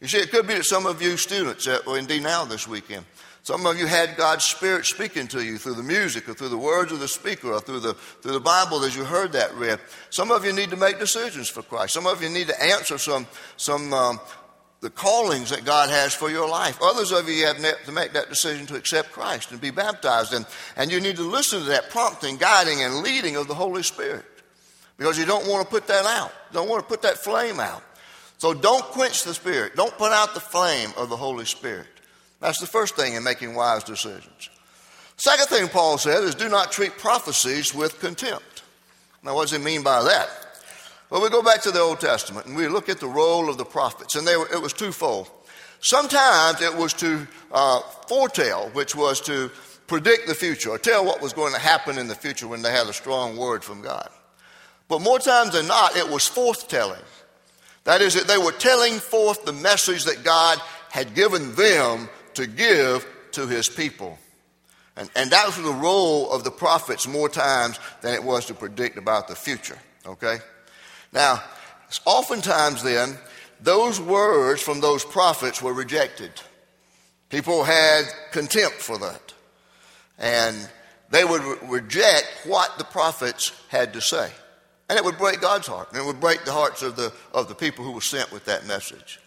You 0.00 0.08
see, 0.08 0.18
it 0.18 0.30
could 0.30 0.46
be 0.46 0.54
that 0.54 0.64
some 0.64 0.84
of 0.84 1.00
you 1.00 1.16
students, 1.16 1.66
well, 1.86 1.94
indeed 1.94 2.22
now 2.22 2.44
this 2.44 2.68
weekend, 2.68 3.06
some 3.42 3.64
of 3.64 3.78
you 3.78 3.86
had 3.86 4.16
God's 4.16 4.44
Spirit 4.44 4.84
speaking 4.84 5.28
to 5.28 5.42
you 5.42 5.56
through 5.56 5.74
the 5.74 5.82
music 5.82 6.28
or 6.28 6.34
through 6.34 6.48
the 6.48 6.58
words 6.58 6.92
of 6.92 7.00
the 7.00 7.08
speaker 7.08 7.52
or 7.52 7.60
through 7.60 7.80
the, 7.80 7.94
through 7.94 8.32
the 8.32 8.40
Bible 8.40 8.84
as 8.84 8.96
you 8.96 9.04
heard 9.04 9.32
that 9.32 9.54
read. 9.54 9.78
Some 10.10 10.30
of 10.30 10.44
you 10.44 10.52
need 10.52 10.70
to 10.70 10.76
make 10.76 10.98
decisions 10.98 11.48
for 11.48 11.62
Christ. 11.62 11.94
Some 11.94 12.06
of 12.06 12.22
you 12.22 12.28
need 12.28 12.48
to 12.48 12.62
answer 12.62 12.98
some, 12.98 13.26
some 13.56 13.94
um, 13.94 14.20
the 14.80 14.90
callings 14.90 15.50
that 15.50 15.64
God 15.64 15.90
has 15.90 16.12
for 16.12 16.28
your 16.28 16.48
life. 16.48 16.76
Others 16.82 17.12
of 17.12 17.28
you 17.28 17.46
have 17.46 17.58
to 17.86 17.92
make 17.92 18.12
that 18.12 18.28
decision 18.28 18.66
to 18.66 18.74
accept 18.74 19.12
Christ 19.12 19.52
and 19.52 19.60
be 19.60 19.70
baptized. 19.70 20.34
And, 20.34 20.44
and 20.76 20.90
you 20.90 21.00
need 21.00 21.16
to 21.16 21.22
listen 21.22 21.60
to 21.60 21.66
that 21.66 21.88
prompting, 21.88 22.36
guiding, 22.36 22.82
and 22.82 22.96
leading 22.96 23.36
of 23.36 23.48
the 23.48 23.54
Holy 23.54 23.84
Spirit 23.84 24.24
because 24.96 25.18
you 25.18 25.26
don't 25.26 25.46
want 25.46 25.64
to 25.64 25.70
put 25.70 25.86
that 25.88 26.06
out. 26.06 26.32
You 26.50 26.54
Don't 26.54 26.68
want 26.68 26.82
to 26.82 26.88
put 26.88 27.02
that 27.02 27.18
flame 27.18 27.60
out. 27.60 27.82
So 28.38 28.52
don't 28.52 28.84
quench 28.84 29.24
the 29.24 29.34
Spirit. 29.34 29.76
Don't 29.76 29.96
put 29.96 30.12
out 30.12 30.34
the 30.34 30.40
flame 30.40 30.90
of 30.96 31.08
the 31.08 31.16
Holy 31.16 31.46
Spirit. 31.46 31.86
That's 32.40 32.60
the 32.60 32.66
first 32.66 32.96
thing 32.96 33.14
in 33.14 33.22
making 33.22 33.54
wise 33.54 33.82
decisions. 33.82 34.50
Second 35.16 35.46
thing 35.46 35.68
Paul 35.68 35.96
said 35.96 36.22
is 36.22 36.34
do 36.34 36.48
not 36.48 36.70
treat 36.70 36.98
prophecies 36.98 37.74
with 37.74 37.98
contempt. 38.00 38.62
Now, 39.22 39.34
what 39.34 39.48
does 39.48 39.58
he 39.58 39.64
mean 39.64 39.82
by 39.82 40.02
that? 40.02 40.28
Well, 41.08 41.22
we 41.22 41.30
go 41.30 41.42
back 41.42 41.62
to 41.62 41.70
the 41.70 41.80
Old 41.80 42.00
Testament 42.00 42.46
and 42.46 42.56
we 42.56 42.68
look 42.68 42.88
at 42.88 43.00
the 43.00 43.06
role 43.06 43.48
of 43.48 43.58
the 43.58 43.64
prophets, 43.64 44.16
and 44.16 44.26
were, 44.26 44.52
it 44.52 44.60
was 44.60 44.72
twofold. 44.72 45.30
Sometimes 45.80 46.60
it 46.60 46.74
was 46.74 46.92
to 46.94 47.26
uh, 47.52 47.80
foretell, 48.08 48.70
which 48.70 48.94
was 48.94 49.20
to 49.22 49.50
predict 49.86 50.26
the 50.26 50.34
future 50.34 50.70
or 50.70 50.78
tell 50.78 51.04
what 51.04 51.22
was 51.22 51.32
going 51.32 51.52
to 51.54 51.60
happen 51.60 51.96
in 51.96 52.08
the 52.08 52.14
future 52.14 52.48
when 52.48 52.60
they 52.60 52.72
had 52.72 52.86
a 52.88 52.92
strong 52.92 53.36
word 53.36 53.62
from 53.62 53.82
God. 53.82 54.08
But 54.88 55.00
more 55.00 55.18
times 55.18 55.52
than 55.52 55.66
not, 55.66 55.96
it 55.96 56.08
was 56.08 56.22
forthtelling. 56.22 57.02
That 57.84 58.02
is, 58.02 58.14
that 58.14 58.26
they 58.26 58.38
were 58.38 58.52
telling 58.52 58.94
forth 58.94 59.44
the 59.44 59.52
message 59.52 60.04
that 60.04 60.24
God 60.24 60.60
had 60.90 61.14
given 61.14 61.54
them 61.54 62.08
to 62.34 62.46
give 62.46 63.06
to 63.32 63.46
his 63.46 63.68
people. 63.68 64.18
And, 64.96 65.10
and 65.14 65.30
that 65.30 65.46
was 65.46 65.56
the 65.56 65.72
role 65.72 66.30
of 66.30 66.44
the 66.44 66.50
prophets 66.50 67.06
more 67.06 67.28
times 67.28 67.78
than 68.00 68.14
it 68.14 68.24
was 68.24 68.46
to 68.46 68.54
predict 68.54 68.96
about 68.96 69.28
the 69.28 69.36
future. 69.36 69.78
Okay? 70.06 70.38
Now, 71.12 71.42
oftentimes 72.04 72.82
then, 72.82 73.18
those 73.60 74.00
words 74.00 74.62
from 74.62 74.80
those 74.80 75.04
prophets 75.04 75.62
were 75.62 75.72
rejected. 75.72 76.30
People 77.28 77.64
had 77.64 78.04
contempt 78.32 78.76
for 78.76 78.98
that. 78.98 79.34
And 80.18 80.56
they 81.10 81.24
would 81.24 81.42
re- 81.42 81.56
reject 81.80 82.26
what 82.44 82.78
the 82.78 82.84
prophets 82.84 83.52
had 83.68 83.92
to 83.94 84.00
say. 84.00 84.30
And 84.88 84.98
it 84.98 85.04
would 85.04 85.18
break 85.18 85.40
God's 85.40 85.66
heart. 85.66 85.88
And 85.92 86.00
it 86.00 86.06
would 86.06 86.20
break 86.20 86.44
the 86.44 86.52
hearts 86.52 86.82
of 86.82 86.96
the, 86.96 87.12
of 87.32 87.48
the 87.48 87.54
people 87.54 87.84
who 87.84 87.92
were 87.92 88.00
sent 88.00 88.30
with 88.32 88.44
that 88.44 88.66
message. 88.66 89.20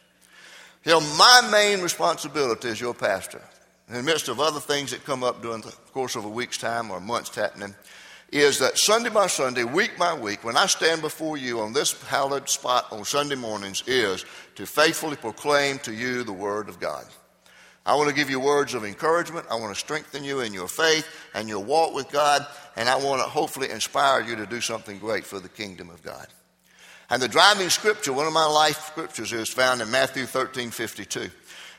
You 0.86 0.94
know, 0.94 1.02
my 1.02 1.50
main 1.52 1.82
responsibility 1.82 2.70
as 2.70 2.80
your 2.80 2.94
pastor, 2.94 3.42
in 3.90 3.96
the 3.96 4.04
midst 4.04 4.30
of 4.30 4.40
other 4.40 4.60
things 4.60 4.92
that 4.92 5.04
come 5.04 5.24
up 5.24 5.42
during 5.42 5.62
the 5.62 5.74
course 5.94 6.16
of 6.16 6.24
a 6.24 6.30
week's 6.30 6.58
time 6.58 6.90
or 6.90 6.98
a 6.98 7.02
month's 7.02 7.36
happening, 7.36 7.76
is 8.32 8.60
that 8.60 8.78
Sunday 8.78 9.10
by 9.10 9.28
Sunday, 9.28 9.64
week 9.64 9.98
by 9.98 10.14
week, 10.14 10.44
when 10.44 10.56
I 10.56 10.68
stand 10.68 11.02
before 11.02 11.38
you 11.38 11.60
on 11.60 11.74
this 11.74 12.00
hallowed 12.04 12.48
spot 12.48 12.86
on 12.92 13.04
Sunday 13.04 13.36
mornings, 13.36 13.84
is 13.88 14.24
to 14.56 14.66
faithfully 14.66 15.16
proclaim 15.16 15.80
to 15.80 15.94
you 15.94 16.24
the 16.24 16.32
Word 16.32 16.70
of 16.70 16.80
God. 16.80 17.06
I 17.86 17.96
want 17.96 18.08
to 18.08 18.16
give 18.16 18.30
you 18.30 18.40
words 18.40 18.76
of 18.76 18.86
encouragement. 18.86 19.48
I 19.50 19.56
want 19.56 19.74
to 19.74 19.80
strengthen 19.80 20.24
you 20.24 20.42
in 20.42 20.54
your 20.54 20.68
faith 20.68 21.08
and 21.34 21.50
your 21.50 21.64
walk 21.64 21.96
with 21.96 22.12
God. 22.12 22.46
And 22.80 22.88
I 22.88 22.96
want 22.96 23.22
to 23.22 23.28
hopefully 23.28 23.70
inspire 23.70 24.22
you 24.22 24.38
to 24.38 24.46
do 24.46 24.62
something 24.62 25.00
great 25.00 25.26
for 25.26 25.42
the 25.42 25.50
kingdom 25.50 25.90
of 25.90 26.02
God. 26.02 26.28
And 27.10 27.22
the 27.22 27.28
driving 27.28 27.68
scripture, 27.68 28.14
one 28.14 28.26
of 28.26 28.32
my 28.32 28.46
life 28.46 28.80
scriptures, 28.88 29.34
is 29.34 29.50
found 29.50 29.82
in 29.82 29.92
Matthew 29.92 30.26
13 30.26 30.72
52. 30.72 31.30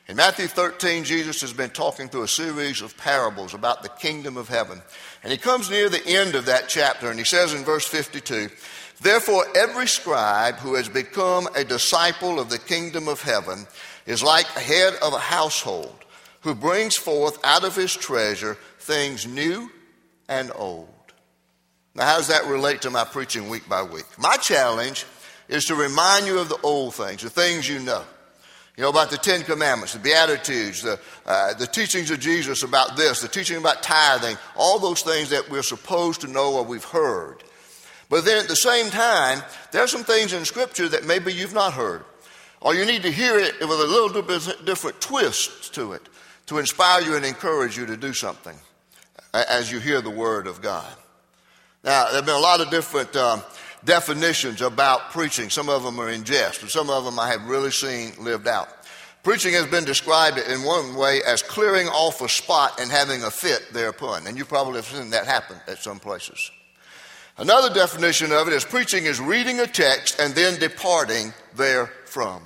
In 0.09 0.17
Matthew 0.17 0.47
13, 0.47 1.05
Jesus 1.05 1.41
has 1.41 1.55
been 1.55 1.71
talking 1.71 2.11
through 2.11 2.25
a 2.25 2.29
series 2.29 2.83
of 2.83 2.95
parables 2.99 3.55
about 3.55 3.83
the 3.83 3.89
kingdom 3.89 4.37
of 4.37 4.49
heaven. 4.49 4.83
And 5.23 5.33
he 5.33 5.39
comes 5.39 5.71
near 5.71 5.89
the 5.89 6.07
end 6.07 6.35
of 6.35 6.45
that 6.45 6.69
chapter 6.69 7.09
and 7.09 7.19
he 7.19 7.25
says 7.25 7.55
in 7.55 7.65
verse 7.65 7.87
52 7.87 8.51
Therefore, 9.01 9.47
every 9.57 9.87
scribe 9.87 10.57
who 10.57 10.75
has 10.75 10.91
become 10.91 11.49
a 11.57 11.65
disciple 11.65 12.39
of 12.39 12.51
the 12.51 12.59
kingdom 12.59 13.09
of 13.09 13.23
heaven 13.23 13.67
is 14.05 14.23
like 14.23 14.45
a 14.55 14.61
head 14.61 14.93
of 15.01 15.15
a 15.15 15.19
household 15.19 16.05
who 16.43 16.55
brings 16.55 16.95
forth 16.95 17.43
out 17.43 17.65
of 17.65 17.75
his 17.75 17.97
treasure 17.97 18.59
things 18.81 19.27
new 19.27 19.71
and 20.31 20.51
old. 20.55 20.89
Now, 21.95 22.07
how 22.07 22.17
does 22.17 22.29
that 22.29 22.47
relate 22.47 22.83
to 22.83 22.91
my 22.91 23.05
preaching 23.05 23.51
week 23.51 23.69
by 23.69 23.83
week? 23.83 24.07
My 24.17 24.37
challenge 24.37 25.05
is 25.49 25.65
to 25.67 25.75
remind 25.75 26.27
you 26.27 26.39
of 26.39 26.49
the 26.49 26.59
old 26.63 26.95
things, 26.95 27.23
the 27.23 27.29
things 27.29 27.69
you 27.69 27.81
know. 27.81 28.05
You 28.77 28.85
know, 28.85 28.91
about 28.91 29.11
the 29.11 29.19
Ten 29.19 29.43
Commandments, 29.43 29.93
the 29.93 29.99
Beatitudes, 29.99 30.83
the, 30.83 30.99
uh, 31.27 31.53
the 31.55 31.67
teachings 31.67 32.11
of 32.11 32.21
Jesus 32.21 32.63
about 32.63 32.97
this, 32.97 33.21
the 33.21 33.29
teaching 33.29 33.59
about 33.59 33.83
tithing, 33.83 34.39
all 34.57 34.79
those 34.79 35.03
things 35.03 35.29
that 35.31 35.51
we're 35.51 35.63
supposed 35.63 36.23
to 36.23 36.29
know 36.29 36.55
or 36.55 36.63
we've 36.63 36.85
heard. 36.85 37.43
But 38.09 38.25
then 38.25 38.41
at 38.41 38.49
the 38.49 38.57
same 38.57 38.89
time, 38.89 39.43
there 39.73 39.83
are 39.83 39.89
some 39.89 40.05
things 40.05 40.33
in 40.33 40.45
Scripture 40.45 40.89
that 40.89 41.05
maybe 41.05 41.33
you've 41.33 41.53
not 41.53 41.75
heard. 41.75 42.05
Or 42.61 42.75
you 42.75 42.87
need 42.87 43.03
to 43.03 43.11
hear 43.11 43.39
it 43.39 43.61
with 43.61 43.71
a 43.71 43.87
little 43.87 44.23
bit 44.23 44.65
different 44.65 45.01
twist 45.01 45.75
to 45.75 45.93
it 45.93 46.03
to 46.47 46.59
inspire 46.59 47.03
you 47.03 47.17
and 47.17 47.25
encourage 47.25 47.77
you 47.77 47.85
to 47.87 47.97
do 47.97 48.13
something 48.13 48.57
as 49.33 49.71
you 49.71 49.79
hear 49.79 50.01
the 50.01 50.11
Word 50.11 50.47
of 50.47 50.63
God. 50.63 50.93
Now, 51.83 52.07
there 52.07 52.17
have 52.17 52.27
been 52.27 52.35
a 52.35 52.39
lot 52.39 52.61
of 52.61 52.71
different 52.71 53.15
um, 53.17 53.43
definitions 53.85 54.61
about 54.61 55.11
preaching. 55.11 55.51
Some 55.51 55.69
of 55.69 55.83
them 55.83 55.99
are 55.99 56.11
in 56.11 56.25
jest, 56.25 56.63
and 56.63 56.71
some 56.71 56.91
of 56.91 57.05
them 57.05 57.19
I 57.19 57.29
have 57.29 57.47
really 57.47 57.71
seen 57.71 58.13
lived 58.19 58.47
out. 58.47 58.69
Preaching 59.23 59.53
has 59.53 59.67
been 59.67 59.85
described 59.85 60.39
in 60.39 60.63
one 60.63 60.95
way 60.95 61.21
as 61.27 61.43
clearing 61.43 61.89
off 61.89 62.23
a 62.23 62.29
spot 62.29 62.81
and 62.81 62.91
having 62.91 63.23
a 63.23 63.31
fit 63.31 63.67
thereupon. 63.73 64.27
And 64.27 64.37
you 64.39 64.47
probably 64.47 64.77
have 64.77 64.87
seen 64.87 65.11
that 65.11 65.27
happen 65.27 65.57
at 65.67 65.79
some 65.79 65.99
places. 66.01 66.51
Another 67.37 67.73
definition 67.73 68.33
of 68.33 68.49
it 68.49 68.55
is 68.55 68.65
preaching 68.65 69.05
is 69.05 69.21
reading 69.21 69.61
a 69.61 69.67
text 69.67 70.19
and 70.21 70.35
then 70.35 70.59
departing 70.59 71.33
therefrom. 71.55 72.43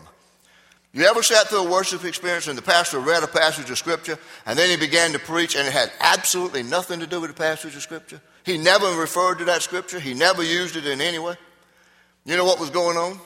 You 0.94 1.04
ever 1.06 1.24
sat 1.24 1.48
through 1.48 1.66
a 1.66 1.70
worship 1.70 2.04
experience 2.04 2.46
and 2.46 2.56
the 2.56 2.62
pastor 2.62 3.00
read 3.00 3.24
a 3.24 3.26
passage 3.26 3.68
of 3.68 3.76
scripture 3.76 4.16
and 4.46 4.56
then 4.56 4.70
he 4.70 4.76
began 4.76 5.10
to 5.12 5.18
preach 5.18 5.56
and 5.56 5.66
it 5.66 5.72
had 5.72 5.90
absolutely 5.98 6.62
nothing 6.62 7.00
to 7.00 7.06
do 7.06 7.20
with 7.20 7.30
the 7.30 7.36
passage 7.36 7.74
of 7.74 7.82
scripture? 7.82 8.20
He 8.44 8.58
never 8.58 8.86
referred 8.98 9.38
to 9.38 9.44
that 9.46 9.62
scripture, 9.62 9.98
he 9.98 10.14
never 10.14 10.44
used 10.44 10.76
it 10.76 10.86
in 10.86 11.00
any 11.00 11.18
way. 11.18 11.34
You 12.24 12.36
know 12.36 12.44
what 12.44 12.60
was 12.60 12.70
going 12.70 12.96
on? 12.96 13.18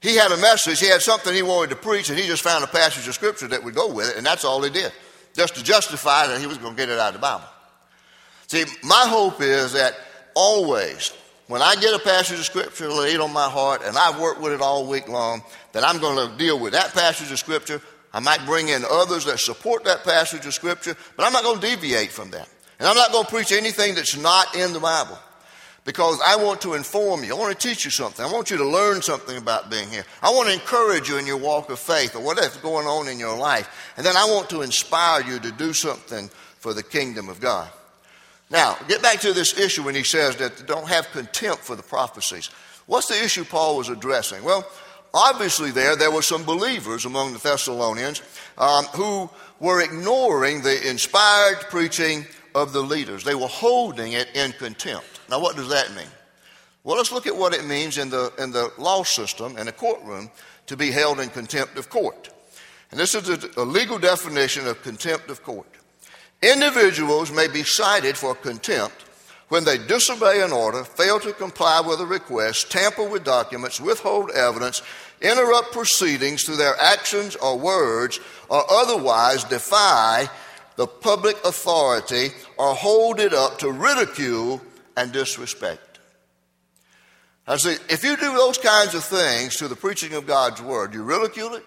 He 0.00 0.16
had 0.16 0.32
a 0.32 0.36
message, 0.38 0.80
he 0.80 0.88
had 0.88 1.00
something 1.00 1.32
he 1.32 1.42
wanted 1.42 1.70
to 1.70 1.76
preach, 1.76 2.10
and 2.10 2.18
he 2.18 2.26
just 2.26 2.42
found 2.42 2.64
a 2.64 2.66
passage 2.66 3.06
of 3.06 3.14
scripture 3.14 3.46
that 3.46 3.62
would 3.62 3.76
go 3.76 3.92
with 3.92 4.10
it, 4.10 4.16
and 4.16 4.26
that's 4.26 4.44
all 4.44 4.60
he 4.60 4.68
did, 4.68 4.90
just 5.32 5.54
to 5.54 5.62
justify 5.62 6.26
that 6.26 6.40
he 6.40 6.48
was 6.48 6.58
going 6.58 6.74
to 6.74 6.76
get 6.76 6.88
it 6.88 6.98
out 6.98 7.14
of 7.14 7.14
the 7.14 7.20
Bible. 7.20 7.46
See, 8.48 8.64
my 8.82 9.04
hope 9.06 9.40
is 9.40 9.74
that 9.74 9.94
always, 10.34 11.12
when 11.52 11.60
I 11.60 11.74
get 11.74 11.92
a 11.92 11.98
passage 11.98 12.38
of 12.38 12.46
scripture 12.46 12.88
laid 12.88 13.20
on 13.20 13.30
my 13.30 13.46
heart, 13.46 13.82
and 13.84 13.94
I've 13.94 14.18
worked 14.18 14.40
with 14.40 14.54
it 14.54 14.62
all 14.62 14.86
week 14.86 15.06
long, 15.06 15.42
that 15.72 15.84
I'm 15.84 16.00
going 16.00 16.16
to 16.16 16.38
deal 16.38 16.58
with 16.58 16.72
that 16.72 16.94
passage 16.94 17.30
of 17.30 17.38
scripture. 17.38 17.82
I 18.10 18.20
might 18.20 18.42
bring 18.46 18.68
in 18.68 18.86
others 18.90 19.26
that 19.26 19.38
support 19.38 19.84
that 19.84 20.02
passage 20.02 20.46
of 20.46 20.54
scripture, 20.54 20.96
but 21.14 21.26
I'm 21.26 21.32
not 21.34 21.42
going 21.42 21.60
to 21.60 21.66
deviate 21.66 22.10
from 22.10 22.30
that. 22.30 22.48
And 22.78 22.88
I'm 22.88 22.96
not 22.96 23.12
going 23.12 23.26
to 23.26 23.30
preach 23.30 23.52
anything 23.52 23.94
that's 23.94 24.16
not 24.16 24.56
in 24.56 24.72
the 24.72 24.80
Bible 24.80 25.18
because 25.84 26.22
I 26.26 26.36
want 26.36 26.62
to 26.62 26.72
inform 26.72 27.22
you. 27.22 27.36
I 27.36 27.38
want 27.38 27.60
to 27.60 27.68
teach 27.68 27.84
you 27.84 27.90
something. 27.90 28.24
I 28.24 28.32
want 28.32 28.50
you 28.50 28.56
to 28.56 28.66
learn 28.66 29.02
something 29.02 29.36
about 29.36 29.68
being 29.68 29.90
here. 29.90 30.06
I 30.22 30.30
want 30.30 30.48
to 30.48 30.54
encourage 30.54 31.10
you 31.10 31.18
in 31.18 31.26
your 31.26 31.36
walk 31.36 31.68
of 31.68 31.78
faith 31.78 32.16
or 32.16 32.22
whatever's 32.22 32.56
going 32.62 32.86
on 32.86 33.08
in 33.08 33.18
your 33.18 33.36
life. 33.36 33.92
And 33.98 34.06
then 34.06 34.16
I 34.16 34.24
want 34.24 34.48
to 34.48 34.62
inspire 34.62 35.20
you 35.20 35.38
to 35.38 35.52
do 35.52 35.74
something 35.74 36.30
for 36.60 36.72
the 36.72 36.82
kingdom 36.82 37.28
of 37.28 37.40
God. 37.40 37.68
Now, 38.52 38.76
get 38.86 39.00
back 39.00 39.20
to 39.20 39.32
this 39.32 39.58
issue 39.58 39.82
when 39.82 39.94
he 39.94 40.04
says 40.04 40.36
that 40.36 40.66
don't 40.66 40.86
have 40.86 41.10
contempt 41.10 41.64
for 41.64 41.74
the 41.74 41.82
prophecies. 41.82 42.50
What's 42.84 43.08
the 43.08 43.24
issue 43.24 43.44
Paul 43.44 43.78
was 43.78 43.88
addressing? 43.88 44.44
Well, 44.44 44.70
obviously, 45.14 45.70
there, 45.70 45.96
there 45.96 46.10
were 46.10 46.20
some 46.20 46.44
believers 46.44 47.06
among 47.06 47.32
the 47.32 47.38
Thessalonians 47.38 48.20
um, 48.58 48.84
who 48.92 49.30
were 49.58 49.80
ignoring 49.80 50.60
the 50.60 50.86
inspired 50.86 51.60
preaching 51.70 52.26
of 52.54 52.74
the 52.74 52.82
leaders. 52.82 53.24
They 53.24 53.34
were 53.34 53.48
holding 53.48 54.12
it 54.12 54.28
in 54.34 54.52
contempt. 54.52 55.20
Now, 55.30 55.40
what 55.40 55.56
does 55.56 55.70
that 55.70 55.94
mean? 55.94 56.10
Well, 56.84 56.98
let's 56.98 57.12
look 57.12 57.26
at 57.26 57.34
what 57.34 57.54
it 57.54 57.64
means 57.64 57.96
in 57.96 58.10
the, 58.10 58.34
in 58.38 58.50
the 58.50 58.70
law 58.76 59.02
system, 59.02 59.56
in 59.56 59.68
a 59.68 59.72
courtroom, 59.72 60.30
to 60.66 60.76
be 60.76 60.90
held 60.90 61.20
in 61.20 61.30
contempt 61.30 61.78
of 61.78 61.88
court. 61.88 62.28
And 62.90 63.00
this 63.00 63.14
is 63.14 63.30
a, 63.30 63.38
a 63.56 63.64
legal 63.64 63.98
definition 63.98 64.66
of 64.66 64.82
contempt 64.82 65.30
of 65.30 65.42
court. 65.42 65.68
Individuals 66.42 67.30
may 67.30 67.46
be 67.46 67.62
cited 67.62 68.16
for 68.16 68.34
contempt 68.34 69.04
when 69.48 69.64
they 69.64 69.78
disobey 69.78 70.42
an 70.42 70.50
order, 70.50 70.82
fail 70.82 71.20
to 71.20 71.32
comply 71.34 71.80
with 71.80 72.00
a 72.00 72.06
request, 72.06 72.72
tamper 72.72 73.06
with 73.06 73.22
documents, 73.22 73.80
withhold 73.80 74.30
evidence, 74.30 74.82
interrupt 75.20 75.72
proceedings 75.72 76.44
through 76.44 76.56
their 76.56 76.74
actions 76.80 77.36
or 77.36 77.58
words, 77.58 78.18
or 78.48 78.64
otherwise 78.70 79.44
defy 79.44 80.28
the 80.76 80.86
public 80.86 81.36
authority 81.44 82.30
or 82.56 82.74
hold 82.74 83.20
it 83.20 83.34
up 83.34 83.58
to 83.58 83.70
ridicule 83.70 84.60
and 84.96 85.12
disrespect. 85.12 86.00
I 87.46 87.56
see, 87.56 87.76
if 87.90 88.04
you 88.04 88.16
do 88.16 88.32
those 88.34 88.56
kinds 88.58 88.94
of 88.94 89.04
things 89.04 89.56
to 89.56 89.68
the 89.68 89.76
preaching 89.76 90.14
of 90.14 90.26
God's 90.26 90.62
word, 90.62 90.94
you 90.94 91.02
ridicule 91.02 91.54
it, 91.54 91.66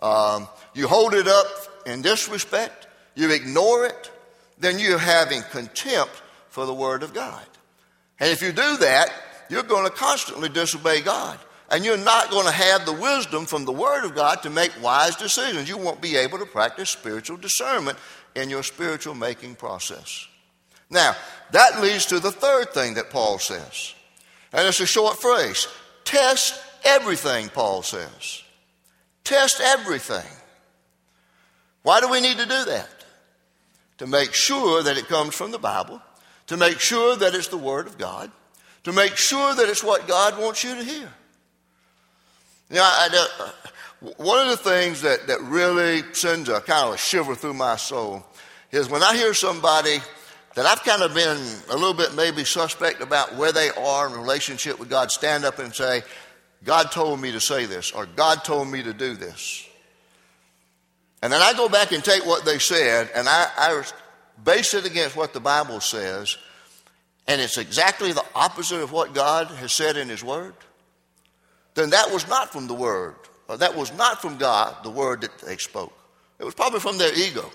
um, 0.00 0.48
you 0.74 0.88
hold 0.88 1.14
it 1.14 1.28
up 1.28 1.46
in 1.86 2.02
disrespect, 2.02 2.86
you 3.14 3.30
ignore 3.30 3.86
it, 3.86 4.10
then 4.58 4.78
you're 4.78 4.98
having 4.98 5.42
contempt 5.50 6.22
for 6.48 6.66
the 6.66 6.74
word 6.74 7.02
of 7.02 7.12
God. 7.12 7.44
And 8.20 8.30
if 8.30 8.42
you 8.42 8.52
do 8.52 8.76
that, 8.78 9.10
you're 9.48 9.62
going 9.62 9.84
to 9.84 9.90
constantly 9.90 10.48
disobey 10.48 11.00
God. 11.00 11.38
And 11.70 11.84
you're 11.84 11.96
not 11.96 12.30
going 12.30 12.46
to 12.46 12.52
have 12.52 12.86
the 12.86 12.92
wisdom 12.92 13.46
from 13.46 13.64
the 13.64 13.72
Word 13.72 14.04
of 14.04 14.14
God 14.14 14.42
to 14.42 14.50
make 14.50 14.70
wise 14.82 15.16
decisions. 15.16 15.68
You 15.68 15.78
won't 15.78 16.00
be 16.00 16.16
able 16.16 16.38
to 16.38 16.46
practice 16.46 16.90
spiritual 16.90 17.36
discernment 17.36 17.98
in 18.34 18.50
your 18.50 18.62
spiritual 18.62 19.14
making 19.14 19.56
process. 19.56 20.28
Now, 20.90 21.16
that 21.52 21.80
leads 21.80 22.06
to 22.06 22.20
the 22.20 22.30
third 22.30 22.70
thing 22.70 22.94
that 22.94 23.10
Paul 23.10 23.38
says. 23.38 23.94
And 24.52 24.68
it's 24.68 24.80
a 24.80 24.86
short 24.86 25.20
phrase 25.20 25.66
test 26.04 26.60
everything, 26.84 27.48
Paul 27.48 27.82
says. 27.82 28.42
Test 29.24 29.60
everything. 29.60 30.30
Why 31.82 32.00
do 32.00 32.08
we 32.08 32.20
need 32.20 32.36
to 32.36 32.46
do 32.46 32.64
that? 32.66 32.88
To 33.98 34.06
make 34.06 34.32
sure 34.34 34.82
that 34.82 34.96
it 34.96 35.06
comes 35.06 35.34
from 35.34 35.52
the 35.52 35.58
Bible, 35.58 36.02
to 36.48 36.56
make 36.56 36.80
sure 36.80 37.16
that 37.16 37.34
it's 37.34 37.48
the 37.48 37.56
Word 37.56 37.86
of 37.86 37.96
God, 37.96 38.30
to 38.84 38.92
make 38.92 39.16
sure 39.16 39.54
that 39.54 39.68
it's 39.68 39.84
what 39.84 40.08
God 40.08 40.38
wants 40.38 40.64
you 40.64 40.74
to 40.74 40.84
hear. 40.84 41.12
You 42.70 42.76
know, 42.76 42.82
I, 42.82 43.08
I, 43.12 43.44
uh, 43.44 44.10
one 44.16 44.40
of 44.40 44.48
the 44.48 44.56
things 44.56 45.02
that, 45.02 45.26
that 45.28 45.40
really 45.42 46.02
sends 46.12 46.48
a 46.48 46.60
kind 46.60 46.88
of 46.88 46.94
a 46.94 46.98
shiver 46.98 47.34
through 47.34 47.54
my 47.54 47.76
soul 47.76 48.26
is 48.70 48.88
when 48.88 49.02
I 49.02 49.14
hear 49.14 49.32
somebody 49.32 49.98
that 50.54 50.66
I've 50.66 50.82
kind 50.82 51.02
of 51.02 51.14
been 51.14 51.38
a 51.70 51.76
little 51.76 51.94
bit 51.94 52.14
maybe 52.14 52.44
suspect 52.44 53.00
about 53.00 53.36
where 53.36 53.52
they 53.52 53.70
are 53.70 54.06
in 54.06 54.12
relationship 54.14 54.78
with 54.78 54.90
God 54.90 55.10
stand 55.10 55.44
up 55.44 55.58
and 55.58 55.74
say, 55.74 56.02
God 56.64 56.90
told 56.92 57.20
me 57.20 57.32
to 57.32 57.40
say 57.40 57.66
this, 57.66 57.92
or 57.92 58.06
God 58.06 58.44
told 58.44 58.68
me 58.68 58.82
to 58.82 58.92
do 58.92 59.14
this. 59.14 59.68
And 61.24 61.32
then 61.32 61.40
I 61.40 61.54
go 61.54 61.70
back 61.70 61.92
and 61.92 62.04
take 62.04 62.26
what 62.26 62.44
they 62.44 62.58
said 62.58 63.10
and 63.14 63.26
I, 63.26 63.48
I 63.56 63.82
base 64.44 64.74
it 64.74 64.84
against 64.84 65.16
what 65.16 65.32
the 65.32 65.40
Bible 65.40 65.80
says, 65.80 66.36
and 67.26 67.40
it's 67.40 67.56
exactly 67.56 68.12
the 68.12 68.24
opposite 68.34 68.82
of 68.82 68.92
what 68.92 69.14
God 69.14 69.46
has 69.46 69.72
said 69.72 69.96
in 69.96 70.10
His 70.10 70.22
Word. 70.22 70.52
Then 71.72 71.88
that 71.90 72.12
was 72.12 72.28
not 72.28 72.52
from 72.52 72.66
the 72.66 72.74
Word, 72.74 73.14
or 73.48 73.56
that 73.56 73.74
was 73.74 73.90
not 73.94 74.20
from 74.20 74.36
God, 74.36 74.76
the 74.84 74.90
Word 74.90 75.22
that 75.22 75.38
they 75.38 75.56
spoke. 75.56 75.96
It 76.38 76.44
was 76.44 76.52
probably 76.52 76.80
from 76.80 76.98
their 76.98 77.18
ego 77.18 77.50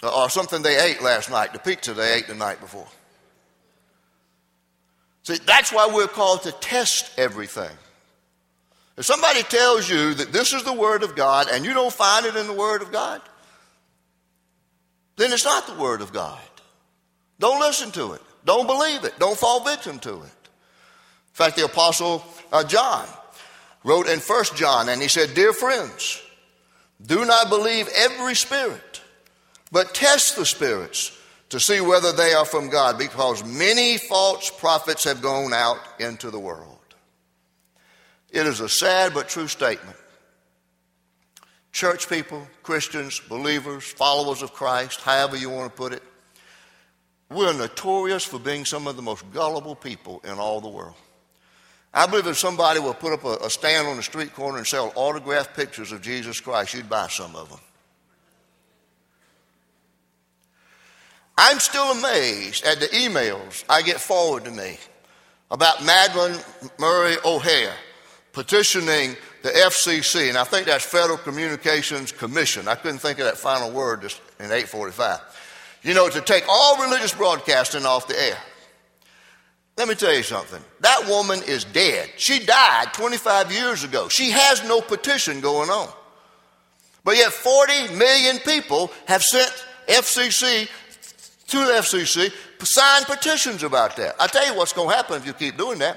or 0.00 0.30
something 0.30 0.62
they 0.62 0.78
ate 0.78 1.02
last 1.02 1.28
night, 1.28 1.52
the 1.54 1.58
pizza 1.58 1.92
they 1.92 2.14
ate 2.14 2.28
the 2.28 2.36
night 2.36 2.60
before. 2.60 2.86
See, 5.24 5.38
that's 5.44 5.72
why 5.72 5.90
we're 5.92 6.06
called 6.06 6.44
to 6.44 6.52
test 6.52 7.18
everything. 7.18 7.76
If 8.96 9.04
somebody 9.04 9.42
tells 9.42 9.88
you 9.88 10.14
that 10.14 10.32
this 10.32 10.52
is 10.52 10.62
the 10.62 10.72
Word 10.72 11.02
of 11.02 11.14
God 11.14 11.48
and 11.50 11.64
you 11.64 11.74
don't 11.74 11.92
find 11.92 12.24
it 12.26 12.36
in 12.36 12.46
the 12.46 12.52
Word 12.52 12.82
of 12.82 12.92
God, 12.92 13.20
then 15.16 15.32
it's 15.32 15.44
not 15.44 15.66
the 15.66 15.74
Word 15.74 16.00
of 16.00 16.12
God. 16.12 16.40
Don't 17.38 17.60
listen 17.60 17.90
to 17.92 18.12
it. 18.12 18.22
Don't 18.44 18.66
believe 18.66 19.04
it. 19.04 19.18
Don't 19.18 19.36
fall 19.38 19.60
victim 19.64 19.98
to 20.00 20.14
it. 20.14 20.22
In 20.22 21.34
fact, 21.34 21.56
the 21.56 21.64
Apostle 21.64 22.24
uh, 22.52 22.64
John 22.64 23.06
wrote 23.84 24.08
in 24.08 24.18
1 24.18 24.44
John 24.54 24.88
and 24.88 25.02
he 25.02 25.08
said, 25.08 25.34
Dear 25.34 25.52
friends, 25.52 26.22
do 27.04 27.24
not 27.24 27.50
believe 27.50 27.88
every 27.94 28.34
spirit 28.34 29.02
but 29.72 29.94
test 29.94 30.36
the 30.36 30.46
spirits 30.46 31.12
to 31.50 31.60
see 31.60 31.80
whether 31.80 32.12
they 32.12 32.32
are 32.32 32.44
from 32.44 32.70
God, 32.70 32.98
because 32.98 33.44
many 33.44 33.98
false 33.98 34.50
prophets 34.50 35.04
have 35.04 35.22
gone 35.22 35.52
out 35.52 35.78
into 36.00 36.30
the 36.30 36.38
world. 36.38 36.75
It 38.36 38.46
is 38.46 38.60
a 38.60 38.68
sad 38.68 39.14
but 39.14 39.30
true 39.30 39.48
statement. 39.48 39.96
Church 41.72 42.06
people, 42.06 42.46
Christians, 42.62 43.18
believers, 43.18 43.84
followers 43.84 44.42
of 44.42 44.52
Christ, 44.52 45.00
however 45.00 45.38
you 45.38 45.48
want 45.48 45.72
to 45.72 45.74
put 45.74 45.94
it, 45.94 46.02
we're 47.30 47.54
notorious 47.54 48.24
for 48.24 48.38
being 48.38 48.66
some 48.66 48.86
of 48.86 48.96
the 48.96 49.00
most 49.00 49.24
gullible 49.32 49.74
people 49.74 50.20
in 50.22 50.32
all 50.32 50.60
the 50.60 50.68
world. 50.68 50.96
I 51.94 52.06
believe 52.06 52.26
if 52.26 52.36
somebody 52.36 52.78
would 52.78 53.00
put 53.00 53.14
up 53.14 53.24
a, 53.24 53.46
a 53.46 53.48
stand 53.48 53.88
on 53.88 53.96
the 53.96 54.02
street 54.02 54.34
corner 54.34 54.58
and 54.58 54.66
sell 54.66 54.92
autographed 54.96 55.56
pictures 55.56 55.90
of 55.90 56.02
Jesus 56.02 56.38
Christ, 56.38 56.74
you'd 56.74 56.90
buy 56.90 57.08
some 57.08 57.34
of 57.34 57.48
them. 57.48 57.60
I'm 61.38 61.58
still 61.58 61.90
amazed 61.92 62.66
at 62.66 62.80
the 62.80 62.88
emails 62.88 63.64
I 63.66 63.80
get 63.80 63.98
forwarded 63.98 64.52
to 64.52 64.60
me 64.60 64.76
about 65.50 65.78
Madalyn 65.78 66.78
Murray 66.78 67.16
O'Hair 67.24 67.72
petitioning 68.36 69.16
the 69.42 69.48
FCC, 69.48 70.28
and 70.28 70.36
I 70.36 70.44
think 70.44 70.66
that's 70.66 70.84
Federal 70.84 71.16
Communications 71.16 72.12
Commission. 72.12 72.68
I 72.68 72.74
couldn't 72.74 72.98
think 72.98 73.18
of 73.18 73.24
that 73.24 73.38
final 73.38 73.70
word 73.70 74.02
just 74.02 74.20
in 74.38 74.44
845. 74.44 75.20
You 75.82 75.94
know, 75.94 76.10
to 76.10 76.20
take 76.20 76.44
all 76.46 76.76
religious 76.84 77.14
broadcasting 77.14 77.86
off 77.86 78.06
the 78.06 78.22
air. 78.22 78.36
Let 79.78 79.88
me 79.88 79.94
tell 79.94 80.14
you 80.14 80.22
something. 80.22 80.62
That 80.80 81.06
woman 81.08 81.40
is 81.46 81.64
dead. 81.64 82.10
She 82.18 82.44
died 82.44 82.92
25 82.92 83.52
years 83.52 83.84
ago. 83.84 84.10
She 84.10 84.32
has 84.32 84.62
no 84.68 84.82
petition 84.82 85.40
going 85.40 85.70
on. 85.70 85.88
But 87.04 87.16
yet 87.16 87.32
40 87.32 87.94
million 87.94 88.36
people 88.40 88.90
have 89.06 89.22
sent 89.22 89.50
FCC 89.88 90.68
to 91.46 91.56
the 91.56 91.72
FCC, 91.72 92.30
signed 92.62 93.06
petitions 93.06 93.62
about 93.62 93.96
that. 93.96 94.14
I 94.20 94.26
tell 94.26 94.46
you 94.46 94.54
what's 94.54 94.74
going 94.74 94.90
to 94.90 94.94
happen 94.94 95.16
if 95.16 95.26
you 95.26 95.32
keep 95.32 95.56
doing 95.56 95.78
that. 95.78 95.96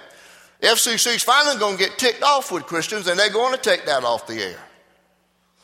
FCC's 0.62 1.24
finally 1.24 1.58
going 1.58 1.78
to 1.78 1.84
get 1.84 1.98
ticked 1.98 2.22
off 2.22 2.52
with 2.52 2.64
Christians, 2.64 3.08
and 3.08 3.18
they're 3.18 3.32
going 3.32 3.54
to 3.54 3.62
take 3.62 3.86
that 3.86 4.04
off 4.04 4.28
the 4.28 4.42
air. 4.42 4.60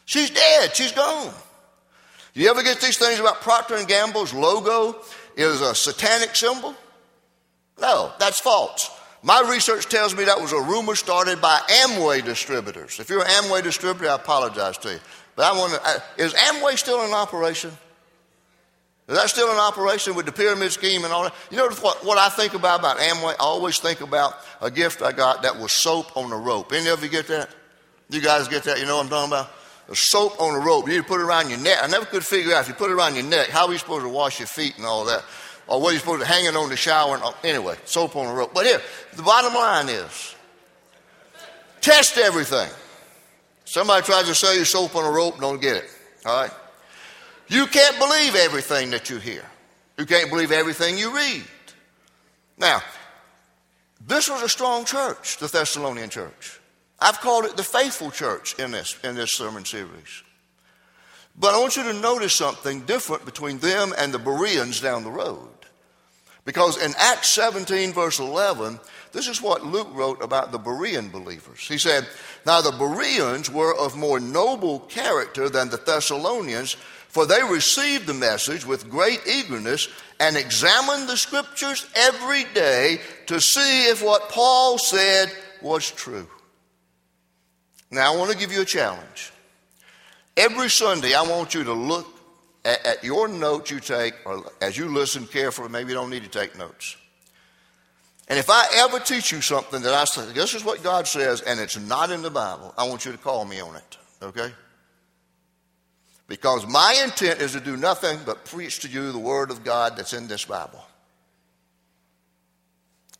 She's 0.06 0.30
dead. 0.30 0.76
She's 0.76 0.92
gone. 0.92 1.34
You 2.34 2.50
ever 2.50 2.64
get 2.64 2.80
these 2.82 2.98
things 2.98 3.20
about 3.20 3.42
Procter 3.42 3.76
and 3.76 3.88
Gamble's 3.88 4.34
logo 4.34 5.02
is 5.36 5.62
a 5.62 5.74
satanic 5.74 6.36
symbol? 6.36 6.76
No, 7.82 8.12
that's 8.20 8.40
false. 8.40 8.92
My 9.24 9.44
research 9.50 9.88
tells 9.88 10.16
me 10.16 10.26
that 10.26 10.40
was 10.40 10.52
a 10.52 10.62
rumor 10.62 10.96
started 10.96 11.42
by 11.42 11.60
Amway 11.68 12.24
distributors. 12.24 13.00
If 13.00 13.10
you're 13.10 13.24
an 13.24 13.28
Amway 13.28 13.64
distributor, 13.64 14.10
I 14.10 14.16
apologize 14.16 14.78
to 14.80 14.94
you. 14.94 15.00
But 15.36 15.52
I 15.52 15.58
want 15.58 15.74
to, 15.74 15.82
uh, 15.84 16.00
is 16.18 16.34
Amway 16.34 16.78
still 16.78 17.04
in 17.04 17.12
operation? 17.12 17.72
Is 19.08 19.16
that 19.16 19.30
still 19.30 19.52
in 19.52 19.58
operation 19.58 20.16
with 20.16 20.26
the 20.26 20.32
pyramid 20.32 20.72
scheme 20.72 21.04
and 21.04 21.14
all 21.14 21.24
that? 21.24 21.36
You 21.52 21.58
know 21.58 21.70
what, 21.70 22.04
what 22.04 22.18
I 22.18 22.30
think 22.30 22.56
about 22.56 22.80
about 22.80 22.98
Amway? 22.98 23.34
I 23.34 23.36
always 23.40 23.78
think 23.78 24.02
about 24.02 24.34
a 24.62 24.72
gift 24.72 25.04
I 25.04 25.12
got 25.12 25.44
that 25.44 25.60
was 25.60 25.72
soap 25.72 26.18
on 26.18 26.32
a 26.32 26.38
rope. 26.38 26.74
Any 26.74 26.90
of 26.90 27.04
you 27.04 27.10
get 27.10 27.28
that? 27.28 27.50
You 28.10 28.20
guys 28.20 28.48
get 28.48 28.64
that? 28.64 28.80
You 28.80 28.86
know 28.86 28.98
what 28.98 29.04
I'm 29.04 29.10
talking 29.10 29.32
about? 29.32 29.52
A 29.90 29.96
soap 29.96 30.42
on 30.42 30.60
a 30.60 30.66
rope. 30.66 30.88
You 30.88 30.94
need 30.94 31.04
to 31.04 31.08
put 31.08 31.22
it 31.22 31.24
around 31.24 31.50
your 31.50 31.60
neck. 31.60 31.78
I 31.84 31.88
never 31.88 32.06
could 32.06 32.26
figure 32.26 32.56
out 32.56 32.62
if 32.62 32.68
you 32.68 32.74
put 32.74 32.90
it 32.90 32.94
around 32.94 33.14
your 33.14 33.26
neck, 33.26 33.50
how 33.50 33.68
are 33.68 33.72
you 33.72 33.78
supposed 33.78 34.04
to 34.04 34.10
wash 34.10 34.40
your 34.40 34.48
feet 34.48 34.76
and 34.78 34.86
all 34.88 35.06
that? 35.06 35.24
Or 35.68 35.80
what 35.80 35.90
are 35.90 35.94
you 35.94 36.00
supposed 36.00 36.22
to 36.22 36.28
hang 36.28 36.46
it 36.46 36.56
on 36.56 36.70
the 36.70 36.76
shower? 36.76 37.16
And, 37.16 37.36
anyway, 37.44 37.76
soap 37.86 38.16
on 38.16 38.26
a 38.26 38.34
rope. 38.34 38.56
But 38.56 38.66
here, 38.66 38.82
the 39.16 39.22
bottom 39.22 39.54
line 39.54 39.90
is 39.90 40.36
test 41.82 42.18
everything. 42.18 42.70
Somebody 43.66 44.04
tries 44.04 44.28
to 44.28 44.34
sell 44.34 44.56
you 44.56 44.66
soap 44.66 44.96
on 44.96 45.06
a 45.06 45.12
rope, 45.12 45.40
don't 45.40 45.62
get 45.62 45.78
it. 45.78 45.86
All 46.26 46.42
right? 46.42 46.52
You 47.48 47.68
can't 47.68 47.98
believe 48.00 48.36
everything 48.36 48.92
that 48.92 49.10
you 49.10 49.18
hear. 49.18 49.44
You 49.98 50.06
can't 50.06 50.30
believe 50.30 50.52
everything 50.52 50.98
you 50.98 51.16
read. 51.16 51.44
Now, 52.58 52.82
this 54.06 54.30
was 54.30 54.42
a 54.42 54.50
strong 54.50 54.86
church, 54.86 55.38
the 55.38 55.48
Thessalonian 55.48 56.10
church. 56.10 56.60
I've 57.00 57.20
called 57.20 57.46
it 57.46 57.58
the 57.58 57.64
faithful 57.64 58.12
church 58.12 58.58
in 58.60 58.72
this, 58.72 58.98
in 59.04 59.16
this 59.16 59.34
sermon 59.34 59.66
series. 59.66 60.24
But 61.38 61.54
I 61.54 61.60
want 61.60 61.76
you 61.76 61.84
to 61.84 61.94
notice 61.94 62.34
something 62.34 62.82
different 62.82 63.26
between 63.26 63.60
them 63.60 63.94
and 63.98 64.14
the 64.14 64.20
Bereans 64.20 64.80
down 64.80 65.04
the 65.04 65.12
road. 65.12 65.50
Because 66.46 66.82
in 66.82 66.94
Acts 66.98 67.30
17, 67.30 67.92
verse 67.92 68.20
11, 68.20 68.80
this 69.12 69.28
is 69.28 69.42
what 69.42 69.66
Luke 69.66 69.90
wrote 69.92 70.22
about 70.22 70.52
the 70.52 70.60
Berean 70.60 71.12
believers. 71.12 71.68
He 71.68 71.80
said, 71.80 72.08
Now 72.46 72.62
the 72.62 72.72
Bereans 72.72 73.50
were 73.50 73.76
of 73.76 73.98
more 73.98 74.20
noble 74.20 74.82
character 74.82 75.50
than 75.50 75.70
the 75.70 75.78
Thessalonians, 75.78 76.78
for 77.16 77.26
they 77.26 77.42
received 77.44 78.08
the 78.08 78.14
message 78.14 78.66
with 78.66 78.90
great 78.90 79.22
eagerness 79.26 79.88
and 80.20 80.36
examined 80.36 81.08
the 81.08 81.16
scriptures 81.16 81.88
every 81.96 82.44
day 82.54 83.00
to 83.28 83.40
see 83.40 83.86
if 83.86 84.04
what 84.04 84.28
Paul 84.28 84.78
said 84.78 85.32
was 85.62 85.90
true. 85.90 86.28
Now, 87.90 88.14
I 88.14 88.18
want 88.18 88.32
to 88.32 88.38
give 88.38 88.52
you 88.52 88.64
a 88.64 88.66
challenge. 88.66 89.32
Every 90.36 90.70
Sunday, 90.70 91.14
I 91.14 91.22
want 91.22 91.54
you 91.54 91.64
to 91.64 91.72
look 91.72 92.06
at, 92.66 92.86
at 92.86 93.04
your 93.06 93.30
notes 93.30 93.72
you 93.72 93.80
take, 93.80 94.16
or 94.26 94.44
as 94.60 94.78
you 94.78 94.90
listen 94.90 95.26
carefully, 95.26 95.70
maybe 95.70 95.92
you 95.92 95.96
don't 95.96 96.10
need 96.10 96.24
to 96.24 96.30
take 96.30 96.58
notes. 96.58 96.98
And 98.28 98.38
if 98.38 98.50
I 98.50 98.68
ever 98.74 99.00
teach 99.00 99.32
you 99.32 99.40
something 99.40 99.82
that 99.84 99.94
I 99.94 100.04
say, 100.04 100.34
this 100.34 100.54
is 100.54 100.66
what 100.66 100.84
God 100.84 101.08
says, 101.08 101.40
and 101.40 101.62
it's 101.62 101.80
not 101.80 102.12
in 102.12 102.22
the 102.24 102.30
Bible, 102.30 102.74
I 102.78 102.86
want 102.90 103.06
you 103.06 103.14
to 103.14 103.18
call 103.18 103.46
me 103.46 103.62
on 103.62 103.78
it, 103.78 103.98
okay? 104.22 104.52
Because 106.28 106.68
my 106.68 107.00
intent 107.04 107.40
is 107.40 107.52
to 107.52 107.60
do 107.60 107.78
nothing 107.78 108.20
but 108.26 108.46
preach 108.46 108.80
to 108.80 108.88
you 108.88 109.12
the 109.12 109.20
Word 109.20 109.52
of 109.52 109.64
God 109.64 109.96
that's 109.96 110.14
in 110.14 110.28
this 110.28 110.46
Bible. 110.46 110.84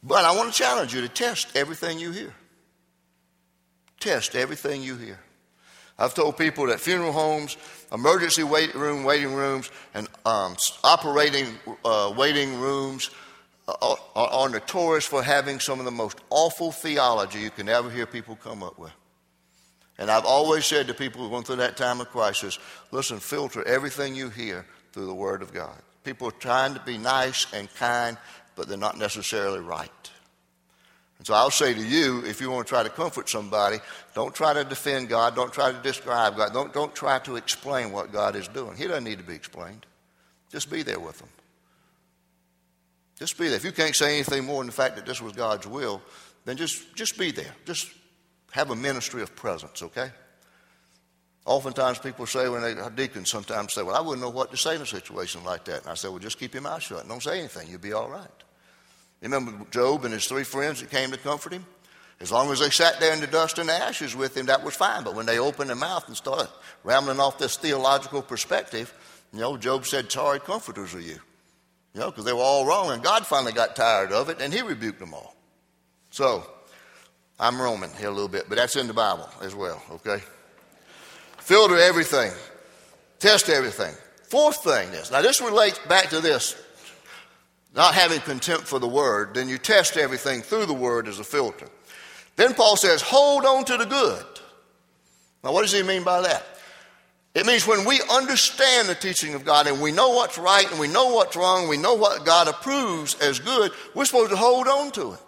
But 0.02 0.26
I 0.26 0.36
want 0.36 0.52
to 0.52 0.58
challenge 0.58 0.94
you 0.94 1.02
to 1.02 1.10
test 1.10 1.56
everything 1.56 2.00
you 2.00 2.12
hear. 2.12 2.34
Test 4.00 4.36
everything 4.36 4.82
you 4.82 4.96
hear. 4.96 5.20
I've 5.98 6.14
told 6.14 6.38
people 6.38 6.68
that 6.68 6.80
funeral 6.80 7.12
homes, 7.12 7.58
emergency 7.92 8.44
wait 8.44 8.76
room 8.76 9.04
waiting 9.04 9.34
rooms, 9.34 9.72
and 9.94 10.08
um, 10.26 10.58
operating 10.84 11.48
uh, 11.86 12.14
waiting 12.16 12.60
rooms 12.60 13.10
are, 13.68 13.98
are 14.16 14.50
notorious 14.50 15.06
for 15.06 15.24
having 15.24 15.60
some 15.60 15.80
of 15.80 15.86
the 15.86 15.92
most 15.92 16.18
awful 16.30 16.72
theology 16.72 17.40
you 17.40 17.50
can 17.50 17.70
ever 17.70 17.90
hear 17.90 18.06
people 18.06 18.36
come 18.36 18.62
up 18.62 18.78
with. 18.78 18.92
And 19.98 20.12
I've 20.12 20.26
always 20.26 20.66
said 20.66 20.88
to 20.88 20.94
people 20.94 21.22
who 21.22 21.30
went 21.30 21.48
through 21.48 21.58
that 21.58 21.78
time 21.78 22.02
of 22.02 22.10
crisis 22.10 22.60
listen, 22.92 23.20
filter 23.20 23.66
everything 23.68 24.16
you 24.16 24.30
hear 24.30 24.66
through 24.92 25.06
the 25.06 25.14
Word 25.14 25.42
of 25.42 25.54
God. 25.54 25.76
People 26.04 26.28
are 26.28 26.32
trying 26.32 26.74
to 26.74 26.80
be 26.82 26.98
nice 26.98 27.52
and 27.54 27.74
kind, 27.76 28.18
but 28.56 28.68
they're 28.68 28.78
not 28.78 28.98
necessarily 28.98 29.60
right. 29.60 29.90
And 31.18 31.26
so 31.26 31.34
I'll 31.34 31.52
say 31.52 31.74
to 31.74 31.82
you, 31.82 32.24
if 32.26 32.42
you 32.42 32.52
want 32.52 32.68
to 32.68 32.70
try 32.70 32.84
to 32.84 32.90
comfort 32.90 33.30
somebody, 33.30 33.78
don't 34.14 34.36
try 34.36 34.54
to 34.54 34.64
defend 34.64 35.10
God, 35.10 35.36
don't 35.36 35.54
try 35.54 35.72
to 35.72 35.78
describe 35.80 36.36
God, 36.36 36.54
don't, 36.54 36.74
don't 36.74 36.94
try 36.94 37.20
to 37.20 37.38
explain 37.38 37.92
what 37.92 38.12
God 38.12 38.36
is 38.36 38.48
doing. 38.50 38.76
He 38.76 38.86
doesn't 38.86 39.06
need 39.06 39.20
to 39.20 39.24
be 39.24 39.34
explained. 39.34 39.86
Just 40.52 40.70
be 40.70 40.84
there 40.84 41.00
with 41.00 41.18
them. 41.20 41.30
Just 43.18 43.38
be 43.38 43.48
there. 43.48 43.56
If 43.56 43.64
you 43.64 43.72
can't 43.72 43.96
say 43.96 44.16
anything 44.16 44.46
more 44.46 44.62
than 44.62 44.68
the 44.68 44.74
fact 44.74 44.98
that 44.98 45.06
this 45.06 45.22
was 45.22 45.34
God's 45.34 45.66
will, 45.66 46.02
then 46.44 46.58
just, 46.58 46.96
just 46.96 47.18
be 47.18 47.32
there. 47.32 47.56
Just 47.66 47.90
have 48.56 48.72
a 48.72 48.76
ministry 48.76 49.22
of 49.22 49.36
presence, 49.36 49.84
okay? 49.84 50.10
Oftentimes 51.46 52.00
people 52.00 52.26
say 52.26 52.48
when 52.48 52.62
they 52.62 52.74
deacons 52.96 53.30
sometimes 53.30 53.74
say, 53.74 53.84
Well, 53.84 53.96
I 53.96 54.00
wouldn't 54.00 54.22
know 54.22 54.30
what 54.30 54.50
to 54.52 54.58
say 54.58 54.76
in 54.76 54.82
a 54.82 54.86
situation 54.86 55.44
like 55.44 55.66
that. 55.66 55.82
And 55.82 55.90
I 55.90 55.96
say, 55.96 56.08
Well, 56.08 56.20
just 56.20 56.40
keep 56.40 56.54
your 56.54 56.64
mouth 56.64 56.82
shut. 56.82 57.06
Don't 57.06 57.22
say 57.22 57.40
anything. 57.40 57.68
You'll 57.70 57.82
be 57.82 57.92
all 57.92 58.10
right. 58.10 58.24
You 59.22 59.30
remember 59.30 59.66
Job 59.72 60.06
and 60.06 60.14
his 60.14 60.26
three 60.26 60.46
friends 60.46 60.80
that 60.80 60.90
came 60.90 61.12
to 61.12 61.18
comfort 61.18 61.52
him? 61.52 61.66
As 62.22 62.32
long 62.32 62.50
as 62.50 62.62
they 62.62 62.70
sat 62.70 63.02
there 63.02 63.14
in 63.14 63.20
the 63.20 63.28
dust 63.28 63.60
and 63.60 63.70
ashes 63.70 64.16
with 64.16 64.38
him, 64.38 64.46
that 64.46 64.64
was 64.64 64.74
fine. 64.74 65.04
But 65.04 65.16
when 65.16 65.26
they 65.26 65.38
opened 65.38 65.70
their 65.70 65.76
mouth 65.76 66.08
and 66.08 66.16
started 66.16 66.48
rambling 66.86 67.20
off 67.20 67.38
this 67.38 67.58
theological 67.58 68.22
perspective, 68.22 68.94
you 69.34 69.42
know, 69.42 69.58
Job 69.58 69.86
said, 69.86 70.10
Sorry 70.10 70.40
comforters 70.40 70.96
are 70.96 71.02
you. 71.02 71.20
You 71.94 72.00
know, 72.00 72.10
because 72.10 72.24
they 72.24 72.34
were 72.34 72.40
all 72.40 72.66
wrong. 72.66 72.92
And 72.92 73.04
God 73.04 73.28
finally 73.28 73.52
got 73.52 73.76
tired 73.76 74.14
of 74.14 74.30
it 74.30 74.40
and 74.40 74.54
he 74.54 74.62
rebuked 74.62 75.00
them 75.00 75.14
all. 75.14 75.36
So, 76.10 76.50
I'm 77.40 77.62
Roman 77.62 77.90
here 77.98 78.08
a 78.08 78.12
little 78.12 78.30
bit, 78.30 78.46
but 78.48 78.58
that's 78.58 78.76
in 78.76 78.88
the 78.88 78.94
Bible 78.94 79.30
as 79.42 79.54
well, 79.54 79.82
okay? 79.92 80.24
Filter 81.40 81.78
everything, 81.78 82.32
test 83.20 83.50
everything. 83.50 83.94
Fourth 84.24 84.64
thing 84.64 84.90
is 84.90 85.12
now 85.12 85.22
this 85.22 85.42
relates 85.42 85.80
back 85.88 86.10
to 86.10 86.22
this 86.22 86.62
not 87.76 87.94
having 87.94 88.22
contempt 88.22 88.68
for 88.68 88.80
the 88.80 88.88
word, 88.88 89.36
then 89.36 89.50
you 89.50 89.58
test 89.58 89.98
everything 89.98 90.42
through 90.42 90.66
the 90.66 90.74
word 90.74 91.10
as 91.10 91.20
a 91.20 91.24
filter. 91.26 91.68
Then 92.38 92.54
Paul 92.54 92.78
says, 92.78 93.02
hold 93.02 93.46
on 93.46 93.66
to 93.66 93.78
the 93.78 93.86
good. 93.86 94.26
Now, 95.44 95.52
what 95.52 95.62
does 95.62 95.74
he 95.74 95.84
mean 95.84 96.04
by 96.04 96.22
that? 96.22 96.44
It 97.34 97.46
means 97.46 97.68
when 97.68 97.86
we 97.86 98.00
understand 98.10 98.88
the 98.88 98.96
teaching 98.96 99.34
of 99.34 99.44
God 99.44 99.68
and 99.68 99.82
we 99.82 99.92
know 99.92 100.12
what's 100.12 100.38
right 100.38 100.70
and 100.72 100.80
we 100.80 100.88
know 100.88 101.14
what's 101.14 101.36
wrong, 101.36 101.68
we 101.68 101.76
know 101.76 101.96
what 101.96 102.26
God 102.26 102.48
approves 102.48 103.16
as 103.16 103.40
good, 103.40 103.74
we're 103.94 104.06
supposed 104.06 104.32
to 104.32 104.38
hold 104.38 104.70
on 104.70 104.92
to 104.92 105.12
it 105.12 105.20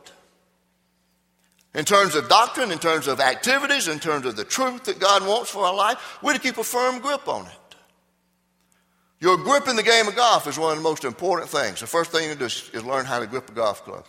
in 1.76 1.86
terms 1.86 2.16
of 2.16 2.30
doctrine, 2.30 2.72
in 2.72 2.80
terms 2.80 3.08
of 3.08 3.20
activities, 3.20 3.88
in 3.88 4.00
terms 4.00 4.26
of 4.26 4.36
the 4.36 4.44
truth 4.44 4.86
that 4.86 5.00
God 5.00 5.26
wants 5.28 5.50
for 5.50 5.66
our 5.66 5.76
life, 5.76 6.18
we're 6.22 6.34
to 6.34 6.40
keep 6.40 6.58
a 6.58 6.64
firm 6.64 7.00
grip 7.00 7.28
on 7.28 7.46
it. 7.46 7.76
Your 9.20 9.38
grip 9.38 9.68
in 9.68 9.76
the 9.76 9.84
game 9.84 10.08
of 10.08 10.16
golf 10.16 10.48
is 10.48 10.60
one 10.60 10.72
of 10.72 10.78
the 10.78 10.84
most 10.84 11.04
important 11.04 11.50
things. 11.50 11.80
The 11.80 11.88
first 11.88 12.12
thing 12.12 12.30
you 12.30 12.36
do 12.36 12.46
is 12.46 12.84
learn 12.84 13.06
how 13.06 13.20
to 13.20 13.28
grip 13.28 13.50
a 13.50 13.54
golf 13.54 13.84
club. 13.84 14.06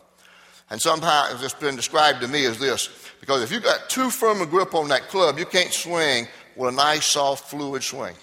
And 0.71 0.81
somehow 0.81 1.29
it's 1.31 1.55
been 1.55 1.77
described 1.77 2.21
to 2.21 2.29
me 2.29 2.45
as 2.45 2.59
this 2.59 2.91
because 3.21 3.43
if 3.43 3.51
you've 3.51 3.63
got 3.63 3.89
too 3.89 4.11
firm 4.11 4.43
a 4.43 4.47
grip 4.47 4.75
on 4.75 4.89
that 4.89 5.09
club, 5.09 5.39
you 5.39 5.47
can't 5.47 5.73
swing 5.73 6.29
with 6.57 6.75
a 6.75 6.77
nice, 6.77 7.07
soft, 7.07 7.49
fluid 7.51 7.83
swing. 7.83 8.15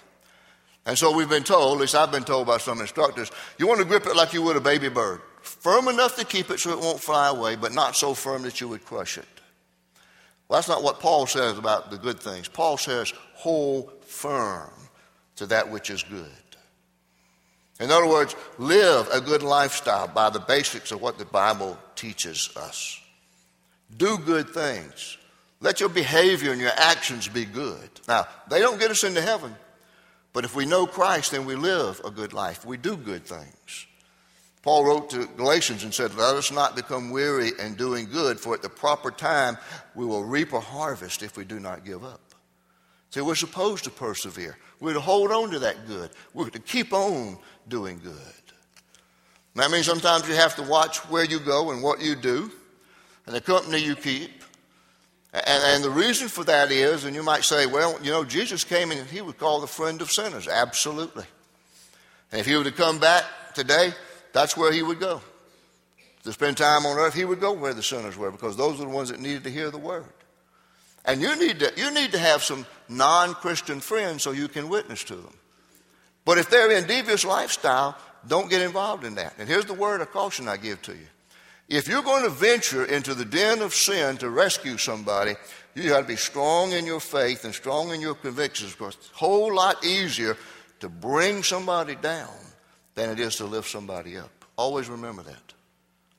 And 0.86 0.96
so 0.96 1.16
we've 1.16 1.30
been 1.30 1.44
told, 1.44 1.78
at 1.78 1.82
least 1.82 1.96
I've 1.96 2.12
been 2.12 2.24
told 2.24 2.46
by 2.46 2.60
some 2.60 2.80
instructors, 2.80 3.32
you 3.58 3.68
want 3.68 3.80
to 3.80 3.86
grip 3.86 4.06
it 4.06 4.16
like 4.16 4.34
you 4.34 4.44
would 4.44 4.56
a 4.56 4.62
baby 4.62 4.90
bird. 4.90 5.22
Firm 5.46 5.88
enough 5.88 6.16
to 6.18 6.26
keep 6.26 6.50
it 6.50 6.60
so 6.60 6.72
it 6.72 6.80
won't 6.80 7.00
fly 7.00 7.30
away, 7.30 7.56
but 7.56 7.74
not 7.74 7.96
so 7.96 8.14
firm 8.14 8.42
that 8.44 8.60
you 8.60 8.68
would 8.68 8.84
crush 8.84 9.18
it. 9.18 9.26
Well, 10.48 10.58
that's 10.58 10.68
not 10.68 10.84
what 10.84 11.00
Paul 11.00 11.28
says 11.28 11.58
about 11.58 11.92
the 11.92 11.98
good 11.98 12.20
things. 12.20 12.48
Paul 12.48 12.78
says, 12.78 13.14
hold 13.34 13.92
firm 14.06 14.72
to 15.38 15.46
that 15.48 15.72
which 15.72 15.90
is 15.90 16.04
good. 16.04 16.30
In 17.80 17.92
other 17.92 18.08
words, 18.08 18.36
live 18.58 19.08
a 19.12 19.22
good 19.22 19.44
lifestyle 19.44 20.08
by 20.08 20.30
the 20.30 20.40
basics 20.40 20.92
of 20.92 21.02
what 21.02 21.18
the 21.18 21.26
Bible 21.26 21.78
teaches 21.96 22.50
us. 22.56 23.00
Do 23.96 24.18
good 24.18 24.50
things. 24.50 25.18
Let 25.62 25.80
your 25.80 25.90
behavior 25.90 26.52
and 26.52 26.62
your 26.62 26.72
actions 26.76 27.28
be 27.28 27.46
good. 27.46 27.90
Now, 28.08 28.28
they 28.50 28.62
don't 28.62 28.80
get 28.80 28.92
us 28.92 29.04
into 29.04 29.22
heaven, 29.22 29.56
but 30.34 30.44
if 30.44 30.56
we 30.56 30.66
know 30.66 30.88
Christ, 30.88 31.32
then 31.32 31.46
we 31.46 31.56
live 31.56 32.02
a 32.04 32.12
good 32.12 32.34
life. 32.34 32.66
We 32.66 32.78
do 32.78 32.98
good 32.98 33.26
things. 33.26 33.88
Paul 34.66 34.84
wrote 34.84 35.12
to 35.12 35.28
Galatians 35.38 35.84
and 35.84 35.94
said, 35.94 36.16
Let 36.16 36.36
us 36.36 36.52
not 36.52 36.76
become 36.76 37.12
weary 37.12 37.52
in 37.60 37.76
doing 37.76 38.08
good, 38.10 38.40
for 38.40 38.56
at 38.56 38.64
the 38.64 38.68
proper 38.70 39.12
time 39.12 39.60
we 39.94 40.08
will 40.08 40.24
reap 40.24 40.54
a 40.54 40.60
harvest 40.60 41.22
if 41.22 41.38
we 41.38 41.46
do 41.46 41.60
not 41.60 41.86
give 41.86 42.04
up. 42.04 42.34
See, 43.12 43.22
we're 43.22 43.36
supposed 43.36 43.84
to 43.84 43.92
persevere. 43.92 44.58
We're 44.80 44.94
to 44.94 45.00
hold 45.00 45.32
on 45.32 45.52
to 45.52 45.60
that 45.60 45.86
good. 45.86 46.10
We're 46.34 46.50
to 46.50 46.58
keep 46.58 46.94
on 46.94 47.38
doing 47.68 48.02
good. 48.04 48.18
That 49.54 49.70
means 49.70 49.86
sometimes 49.86 50.28
you 50.28 50.34
have 50.34 50.56
to 50.56 50.64
watch 50.64 50.98
where 51.12 51.26
you 51.26 51.40
go 51.40 51.70
and 51.70 51.84
what 51.84 52.02
you 52.02 52.16
do 52.16 52.52
and 53.28 53.36
the 53.36 53.42
company 53.42 53.78
you 53.78 53.96
keep. 53.96 54.32
And, 55.32 55.44
and 55.46 55.84
the 55.84 55.92
reason 55.92 56.28
for 56.28 56.44
that 56.44 56.72
is, 56.72 57.06
and 57.06 57.16
you 57.16 57.22
might 57.22 57.44
say, 57.44 57.68
well, 57.68 58.00
you 58.02 58.10
know, 58.10 58.24
Jesus 58.24 58.64
came 58.64 58.90
and 58.90 59.08
he 59.08 59.22
was 59.22 59.36
called 59.36 59.62
the 59.62 59.68
friend 59.68 60.02
of 60.02 60.12
sinners. 60.12 60.48
Absolutely. 60.48 61.26
And 62.32 62.42
if 62.42 62.48
he 62.48 62.56
were 62.56 62.64
to 62.64 62.72
come 62.72 62.98
back 62.98 63.26
today, 63.54 63.94
that's 64.36 64.58
where 64.58 64.74
he 64.74 64.84
would 64.84 65.00
go. 65.00 65.22
To 66.24 66.34
spend 66.34 66.58
time 66.58 66.86
on 66.86 66.98
earth, 66.98 67.14
he 67.14 67.24
would 67.24 67.40
go 67.40 67.54
where 67.54 67.74
the 67.74 67.82
sinners 67.82 68.18
were 68.18 68.32
because 68.32 68.58
those 68.58 68.82
are 68.82 68.84
the 68.84 68.90
ones 68.90 69.08
that 69.08 69.22
needed 69.22 69.46
to 69.46 69.50
hear 69.50 69.72
the 69.72 69.78
word. 69.78 70.12
And 71.06 71.22
you 71.22 71.40
need 71.40 71.60
to, 71.60 71.72
you 71.78 71.90
need 71.94 72.12
to 72.12 72.20
have 72.20 72.44
some 72.44 72.66
non 72.90 73.34
Christian 73.36 73.80
friends 73.80 74.24
so 74.24 74.32
you 74.32 74.50
can 74.50 74.68
witness 74.68 75.06
to 75.06 75.16
them. 75.16 75.34
But 76.26 76.38
if 76.38 76.50
they're 76.50 76.70
in 76.72 76.86
devious 76.86 77.24
lifestyle, 77.24 77.98
don't 78.28 78.50
get 78.50 78.62
involved 78.62 79.06
in 79.06 79.16
that. 79.16 79.36
And 79.40 79.48
here's 79.48 79.66
the 79.66 79.74
word 79.74 80.02
of 80.02 80.12
caution 80.12 80.50
I 80.50 80.58
give 80.58 80.82
to 80.82 80.92
you. 80.92 81.08
If 81.70 81.88
you're 81.88 82.04
going 82.04 82.24
to 82.24 82.30
venture 82.30 82.84
into 82.84 83.14
the 83.14 83.24
den 83.24 83.62
of 83.62 83.74
sin 83.74 84.18
to 84.18 84.30
rescue 84.30 84.78
somebody, 84.78 85.36
you 85.76 85.88
got 85.88 86.02
to 86.02 86.08
be 86.08 86.18
strong 86.18 86.74
in 86.74 86.86
your 86.86 87.00
faith 87.00 87.46
and 87.46 87.54
strong 87.54 87.94
in 87.94 88.02
your 88.02 88.16
convictions 88.16 88.74
because 88.74 88.96
it's 88.96 89.12
a 89.12 89.18
whole 89.18 89.56
lot 89.56 89.86
easier 89.86 90.36
to 90.82 90.90
bring 90.90 91.42
somebody 91.42 91.96
down 91.96 92.45
than 92.96 93.10
it 93.10 93.20
is 93.20 93.36
to 93.38 93.46
lift 93.46 93.70
somebody 93.70 94.18
up. 94.18 94.32
Always 94.58 94.90
remember 94.90 95.24
that. 95.24 95.54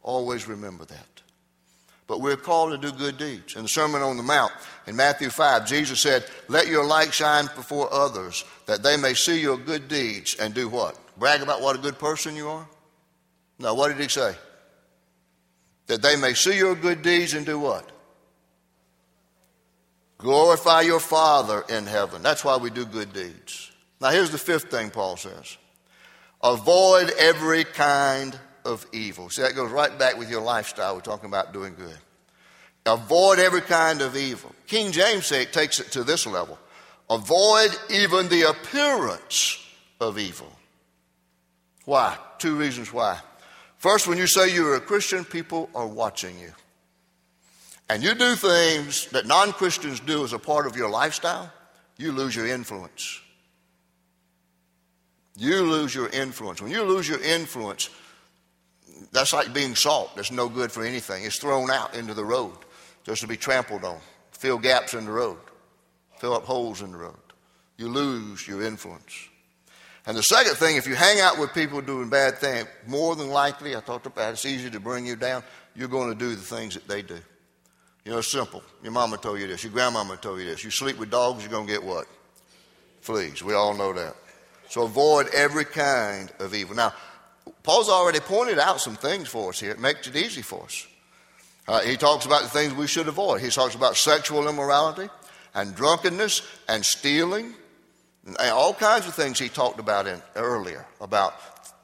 Always 0.02 0.46
remember 0.46 0.84
that. 0.84 1.22
But 2.06 2.20
we're 2.20 2.36
called 2.36 2.70
to 2.70 2.78
do 2.78 2.96
good 2.96 3.18
deeds. 3.18 3.56
In 3.56 3.62
the 3.62 3.68
Sermon 3.68 4.00
on 4.00 4.16
the 4.16 4.22
Mount, 4.22 4.52
in 4.86 4.94
Matthew 4.94 5.28
5, 5.28 5.66
Jesus 5.66 6.00
said, 6.00 6.24
Let 6.48 6.68
your 6.68 6.84
light 6.84 7.12
shine 7.12 7.46
before 7.56 7.92
others, 7.92 8.44
that 8.66 8.82
they 8.82 8.96
may 8.96 9.14
see 9.14 9.40
your 9.40 9.58
good 9.58 9.88
deeds 9.88 10.36
and 10.38 10.54
do 10.54 10.68
what? 10.68 10.96
Brag 11.18 11.42
about 11.42 11.62
what 11.62 11.74
a 11.74 11.80
good 11.80 11.98
person 11.98 12.36
you 12.36 12.48
are? 12.48 12.68
No, 13.58 13.74
what 13.74 13.88
did 13.88 14.00
he 14.00 14.08
say? 14.08 14.34
That 15.88 16.02
they 16.02 16.16
may 16.16 16.34
see 16.34 16.56
your 16.56 16.76
good 16.76 17.02
deeds 17.02 17.34
and 17.34 17.44
do 17.44 17.58
what? 17.58 17.90
Glorify 20.18 20.82
your 20.82 21.00
Father 21.00 21.64
in 21.68 21.86
heaven. 21.86 22.22
That's 22.22 22.44
why 22.44 22.56
we 22.56 22.70
do 22.70 22.86
good 22.86 23.12
deeds. 23.12 23.72
Now, 24.00 24.10
here's 24.10 24.30
the 24.30 24.38
fifth 24.38 24.70
thing 24.70 24.90
Paul 24.90 25.16
says 25.16 25.56
avoid 26.42 27.10
every 27.18 27.64
kind 27.64 28.38
of 28.64 28.86
evil. 28.92 29.30
See, 29.30 29.42
that 29.42 29.54
goes 29.54 29.70
right 29.70 29.96
back 29.98 30.18
with 30.18 30.30
your 30.30 30.42
lifestyle. 30.42 30.94
We're 30.94 31.00
talking 31.00 31.28
about 31.28 31.52
doing 31.52 31.74
good. 31.74 31.96
Avoid 32.84 33.38
every 33.38 33.62
kind 33.62 34.00
of 34.00 34.16
evil. 34.16 34.52
King 34.66 34.92
James 34.92 35.26
say, 35.26 35.44
takes 35.44 35.80
it 35.80 35.92
to 35.92 36.04
this 36.04 36.26
level 36.26 36.58
avoid 37.08 37.70
even 37.88 38.28
the 38.28 38.50
appearance 38.50 39.64
of 40.00 40.18
evil. 40.18 40.52
Why? 41.84 42.16
Two 42.38 42.56
reasons 42.56 42.92
why. 42.92 43.18
First, 43.78 44.08
when 44.08 44.18
you 44.18 44.26
say 44.26 44.52
you're 44.52 44.74
a 44.74 44.80
Christian, 44.80 45.24
people 45.24 45.70
are 45.74 45.86
watching 45.86 46.38
you. 46.38 46.52
And 47.88 48.02
you 48.02 48.14
do 48.14 48.34
things 48.34 49.06
that 49.10 49.26
non 49.26 49.52
Christians 49.52 50.00
do 50.00 50.24
as 50.24 50.32
a 50.32 50.38
part 50.38 50.66
of 50.66 50.76
your 50.76 50.90
lifestyle, 50.90 51.52
you 51.96 52.10
lose 52.10 52.34
your 52.34 52.48
influence. 52.48 53.20
You 55.36 55.62
lose 55.62 55.94
your 55.94 56.08
influence. 56.08 56.62
When 56.62 56.70
you 56.70 56.82
lose 56.82 57.08
your 57.08 57.22
influence, 57.22 57.90
that's 59.12 59.32
like 59.32 59.52
being 59.52 59.74
salt 59.74 60.16
that's 60.16 60.32
no 60.32 60.48
good 60.48 60.72
for 60.72 60.84
anything. 60.84 61.24
It's 61.24 61.38
thrown 61.38 61.70
out 61.70 61.94
into 61.94 62.14
the 62.14 62.24
road 62.24 62.56
just 63.04 63.20
to 63.20 63.28
be 63.28 63.36
trampled 63.36 63.84
on, 63.84 63.98
fill 64.32 64.58
gaps 64.58 64.94
in 64.94 65.04
the 65.04 65.12
road, 65.12 65.38
fill 66.18 66.34
up 66.34 66.44
holes 66.44 66.82
in 66.82 66.90
the 66.90 66.98
road. 66.98 67.14
You 67.76 67.88
lose 67.88 68.48
your 68.48 68.62
influence. 68.62 69.28
And 70.06 70.16
the 70.16 70.22
second 70.22 70.54
thing, 70.54 70.76
if 70.76 70.86
you 70.86 70.94
hang 70.94 71.20
out 71.20 71.38
with 71.38 71.52
people 71.52 71.80
doing 71.80 72.08
bad 72.08 72.38
things, 72.38 72.68
more 72.86 73.16
than 73.16 73.28
likely, 73.28 73.76
I 73.76 73.80
talked 73.80 74.06
about 74.06 74.30
it, 74.30 74.32
it's 74.32 74.46
easy 74.46 74.70
to 74.70 74.80
bring 74.80 75.04
you 75.04 75.16
down, 75.16 75.42
you're 75.74 75.88
going 75.88 76.10
to 76.10 76.18
do 76.18 76.34
the 76.34 76.42
things 76.42 76.74
that 76.74 76.88
they 76.88 77.02
do. 77.02 77.18
You 78.04 78.12
know, 78.12 78.18
it's 78.18 78.30
simple. 78.30 78.62
Your 78.84 78.92
mama 78.92 79.16
told 79.16 79.40
you 79.40 79.48
this. 79.48 79.64
Your 79.64 79.72
grandmama 79.72 80.16
told 80.16 80.38
you 80.38 80.46
this. 80.46 80.62
You 80.62 80.70
sleep 80.70 80.96
with 80.96 81.10
dogs, 81.10 81.42
you're 81.42 81.50
going 81.50 81.66
to 81.66 81.72
get 81.72 81.82
what? 81.82 82.06
Fleas. 83.00 83.42
We 83.42 83.54
all 83.54 83.74
know 83.74 83.92
that. 83.92 84.14
So 84.68 84.82
avoid 84.82 85.28
every 85.34 85.64
kind 85.64 86.32
of 86.38 86.54
evil. 86.54 86.76
Now, 86.76 86.92
Paul's 87.62 87.88
already 87.88 88.20
pointed 88.20 88.58
out 88.58 88.80
some 88.80 88.96
things 88.96 89.28
for 89.28 89.50
us 89.50 89.60
here. 89.60 89.70
It 89.70 89.80
makes 89.80 90.06
it 90.06 90.16
easy 90.16 90.42
for 90.42 90.64
us. 90.64 90.86
Uh, 91.68 91.80
he 91.80 91.96
talks 91.96 92.26
about 92.26 92.42
the 92.42 92.48
things 92.48 92.72
we 92.74 92.86
should 92.86 93.08
avoid. 93.08 93.40
He 93.40 93.50
talks 93.50 93.74
about 93.74 93.96
sexual 93.96 94.48
immorality 94.48 95.08
and 95.54 95.74
drunkenness 95.74 96.42
and 96.68 96.84
stealing 96.84 97.54
and 98.26 98.36
all 98.50 98.74
kinds 98.74 99.06
of 99.06 99.14
things 99.14 99.38
he 99.38 99.48
talked 99.48 99.78
about 99.78 100.06
in, 100.06 100.20
earlier 100.34 100.84
about 101.00 101.34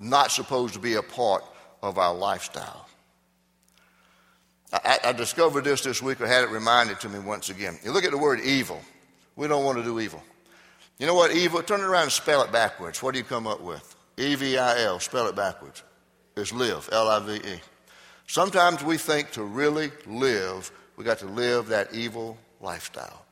not 0.00 0.32
supposed 0.32 0.74
to 0.74 0.80
be 0.80 0.94
a 0.94 1.02
part 1.02 1.44
of 1.82 1.98
our 1.98 2.14
lifestyle. 2.14 2.88
I, 4.72 4.98
I, 5.04 5.12
discovered 5.12 5.64
this 5.64 5.82
this 5.82 6.00
week, 6.00 6.20
or 6.20 6.26
had 6.26 6.44
it 6.44 6.50
reminded 6.50 6.98
to 7.00 7.08
me 7.08 7.18
once 7.18 7.50
again. 7.50 7.78
You 7.84 7.92
look 7.92 8.04
at 8.04 8.10
the 8.10 8.18
word 8.18 8.40
evil. 8.40 8.80
We 9.36 9.46
don't 9.46 9.64
want 9.64 9.78
to 9.78 9.84
do 9.84 10.00
evil. 10.00 10.22
You 10.98 11.06
know 11.06 11.14
what 11.14 11.32
evil? 11.32 11.62
Turn 11.62 11.80
it 11.80 11.84
around 11.84 12.04
and 12.04 12.12
spell 12.12 12.42
it 12.42 12.52
backwards. 12.52 13.02
What 13.02 13.12
do 13.12 13.18
you 13.18 13.24
come 13.24 13.46
up 13.46 13.60
with? 13.60 13.96
E 14.16 14.34
V 14.34 14.58
I 14.58 14.82
L. 14.82 15.00
Spell 15.00 15.26
it 15.26 15.34
backwards. 15.34 15.82
It's 16.36 16.52
live. 16.52 16.88
L 16.92 17.08
I 17.08 17.18
V 17.20 17.34
E. 17.36 17.60
Sometimes 18.26 18.82
we 18.82 18.96
think 18.96 19.30
to 19.32 19.42
really 19.42 19.90
live, 20.06 20.70
we 20.96 21.04
got 21.04 21.18
to 21.18 21.26
live 21.26 21.68
that 21.68 21.92
evil 21.92 22.38
lifestyle 22.60 23.24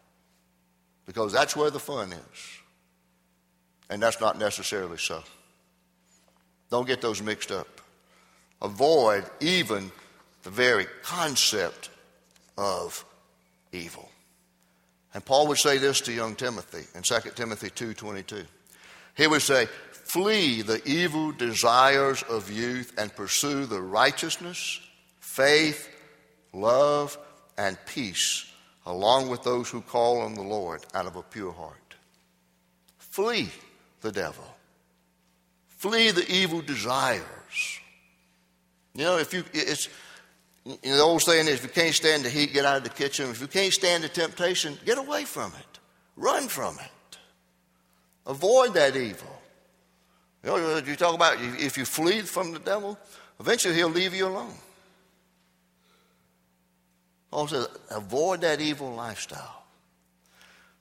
because 1.07 1.33
that's 1.33 1.57
where 1.57 1.71
the 1.71 1.79
fun 1.79 2.13
is. 2.13 2.59
And 3.89 4.03
that's 4.03 4.21
not 4.21 4.39
necessarily 4.39 4.99
so. 4.99 5.23
Don't 6.71 6.87
get 6.87 7.01
those 7.01 7.23
mixed 7.23 7.51
up. 7.51 7.81
Avoid 8.63 9.25
even 9.41 9.91
the 10.43 10.51
very 10.51 10.87
concept 11.03 11.91
of 12.57 13.05
evil. 13.73 14.09
And 15.13 15.25
Paul 15.25 15.49
would 15.49 15.59
say 15.59 15.79
this 15.79 16.01
to 16.03 16.13
young 16.13 16.37
Timothy 16.37 16.87
in 16.95 17.03
2 17.03 17.35
Timothy 17.35 17.71
2:22. 17.71 18.47
He 19.17 19.27
would 19.27 19.43
say, 19.43 19.67
"Flee 19.93 20.63
the 20.63 20.87
evil 20.89 21.33
desires 21.33 22.23
of 22.23 22.51
youth 22.51 22.93
and 22.97 23.15
pursue 23.15 23.67
the 23.67 23.81
righteousness, 23.81 24.81
faith, 25.21 25.89
love, 26.53 27.19
and 27.57 27.77
peace 27.87 28.47
along 28.87 29.29
with 29.29 29.43
those 29.43 29.69
who 29.69 29.83
call 29.83 30.21
on 30.21 30.35
the 30.35 30.43
Lord 30.43 30.87
out 30.95 31.07
of 31.07 31.17
a 31.17 31.23
pure 31.23 31.53
heart." 31.53 31.95
Flee 32.99 33.51
the 34.01 34.13
devil. 34.13 34.57
Flee 35.69 36.11
the 36.11 36.31
evil 36.31 36.63
desires. 36.63 37.81
You 38.95 39.05
know, 39.05 39.19
if 39.19 39.33
you 39.33 39.45
it's 39.53 39.89
you 40.65 40.73
know, 40.85 40.97
the 40.97 41.03
old 41.03 41.23
saying 41.23 41.49
is 41.49 41.55
if 41.55 41.63
you 41.63 41.69
can't 41.71 41.95
stand 41.95 42.25
the 42.25 42.31
heat, 42.31 42.53
get 42.53 42.65
out 42.65 42.79
of 42.79 42.85
the 42.85 42.91
kitchen. 42.91 43.31
If 43.31 43.41
you 43.41 43.47
can't 43.47 43.73
stand 43.73 44.05
the 44.05 44.09
temptation, 44.09 44.79
get 44.85 44.99
away 44.99 45.25
from 45.25 45.53
it. 45.59 45.79
Run 46.17 46.49
from 46.49 46.77
it. 46.79 47.19
Avoid 48.27 48.75
that 48.75 48.97
evil. 48.97 49.41
You 50.45 50.51
know, 50.51 50.79
you 50.79 50.97
talk 50.97 51.15
about 51.15 51.37
if 51.41 51.77
you 51.77 51.85
flee 51.85 52.21
from 52.23 52.53
the 52.53 52.59
devil, 52.59 52.99
eventually 53.39 53.75
he'll 53.75 53.89
leave 53.89 54.15
you 54.15 54.27
alone. 54.27 54.55
Paul 57.31 57.47
says, 57.47 57.69
avoid 57.91 58.41
that 58.41 58.61
evil 58.61 58.93
lifestyle. 58.95 59.65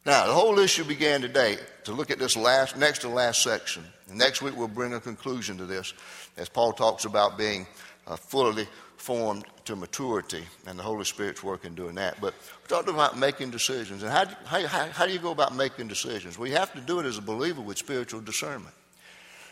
Now, 0.06 0.28
the 0.28 0.34
whole 0.34 0.58
issue 0.60 0.84
began 0.84 1.22
today 1.22 1.58
to 1.84 1.92
look 1.92 2.10
at 2.10 2.20
this 2.20 2.36
last, 2.36 2.78
next 2.78 3.00
to 3.00 3.10
last 3.10 3.44
section. 3.44 3.84
Next 4.12 4.42
week 4.42 4.56
we'll 4.58 4.68
bring 4.68 4.94
a 4.94 5.00
conclusion 5.00 5.58
to 5.58 5.66
this 5.66 5.94
as 6.38 6.50
Paul 6.50 6.74
talks 6.74 7.06
about 7.06 7.38
being 7.38 7.68
uh, 8.08 8.16
fully 8.16 8.68
formed 9.00 9.46
to 9.64 9.76
maturity, 9.76 10.44
and 10.68 10.78
the 10.78 10.84
Holy 10.84 11.06
Spirit's 11.06 11.42
working 11.42 11.74
doing 11.74 11.96
that. 11.96 12.20
But 12.20 12.34
we're 12.62 12.68
talking 12.68 12.94
about 12.94 13.18
making 13.18 13.50
decisions. 13.50 14.04
And 14.04 14.12
how, 14.12 14.26
how, 14.46 14.68
how, 14.68 14.86
how 14.90 15.06
do 15.06 15.14
you 15.14 15.20
go 15.20 15.32
about 15.32 15.56
making 15.56 15.88
decisions? 15.88 16.38
Well, 16.38 16.48
you 16.48 16.56
have 16.56 16.74
to 16.74 16.82
do 16.82 17.00
it 17.00 17.06
as 17.06 17.18
a 17.18 17.22
believer 17.22 17.62
with 17.62 17.78
spiritual 17.78 18.20
discernment. 18.20 18.76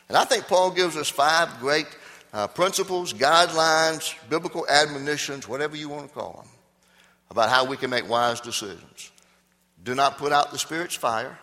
And 0.09 0.17
I 0.17 0.25
think 0.25 0.47
Paul 0.47 0.71
gives 0.71 0.97
us 0.97 1.09
five 1.09 1.59
great 1.59 1.87
uh, 2.33 2.47
principles, 2.47 3.13
guidelines, 3.13 4.13
biblical 4.29 4.67
admonitions, 4.67 5.47
whatever 5.47 5.77
you 5.77 5.87
want 5.87 6.09
to 6.09 6.13
call 6.13 6.43
them, 6.43 6.51
about 7.31 7.49
how 7.49 7.65
we 7.65 7.77
can 7.77 7.89
make 7.89 8.07
wise 8.09 8.41
decisions. 8.41 9.11
Do 9.83 9.95
not 9.95 10.17
put 10.17 10.33
out 10.33 10.51
the 10.51 10.57
Spirit's 10.57 10.95
fire. 10.95 11.39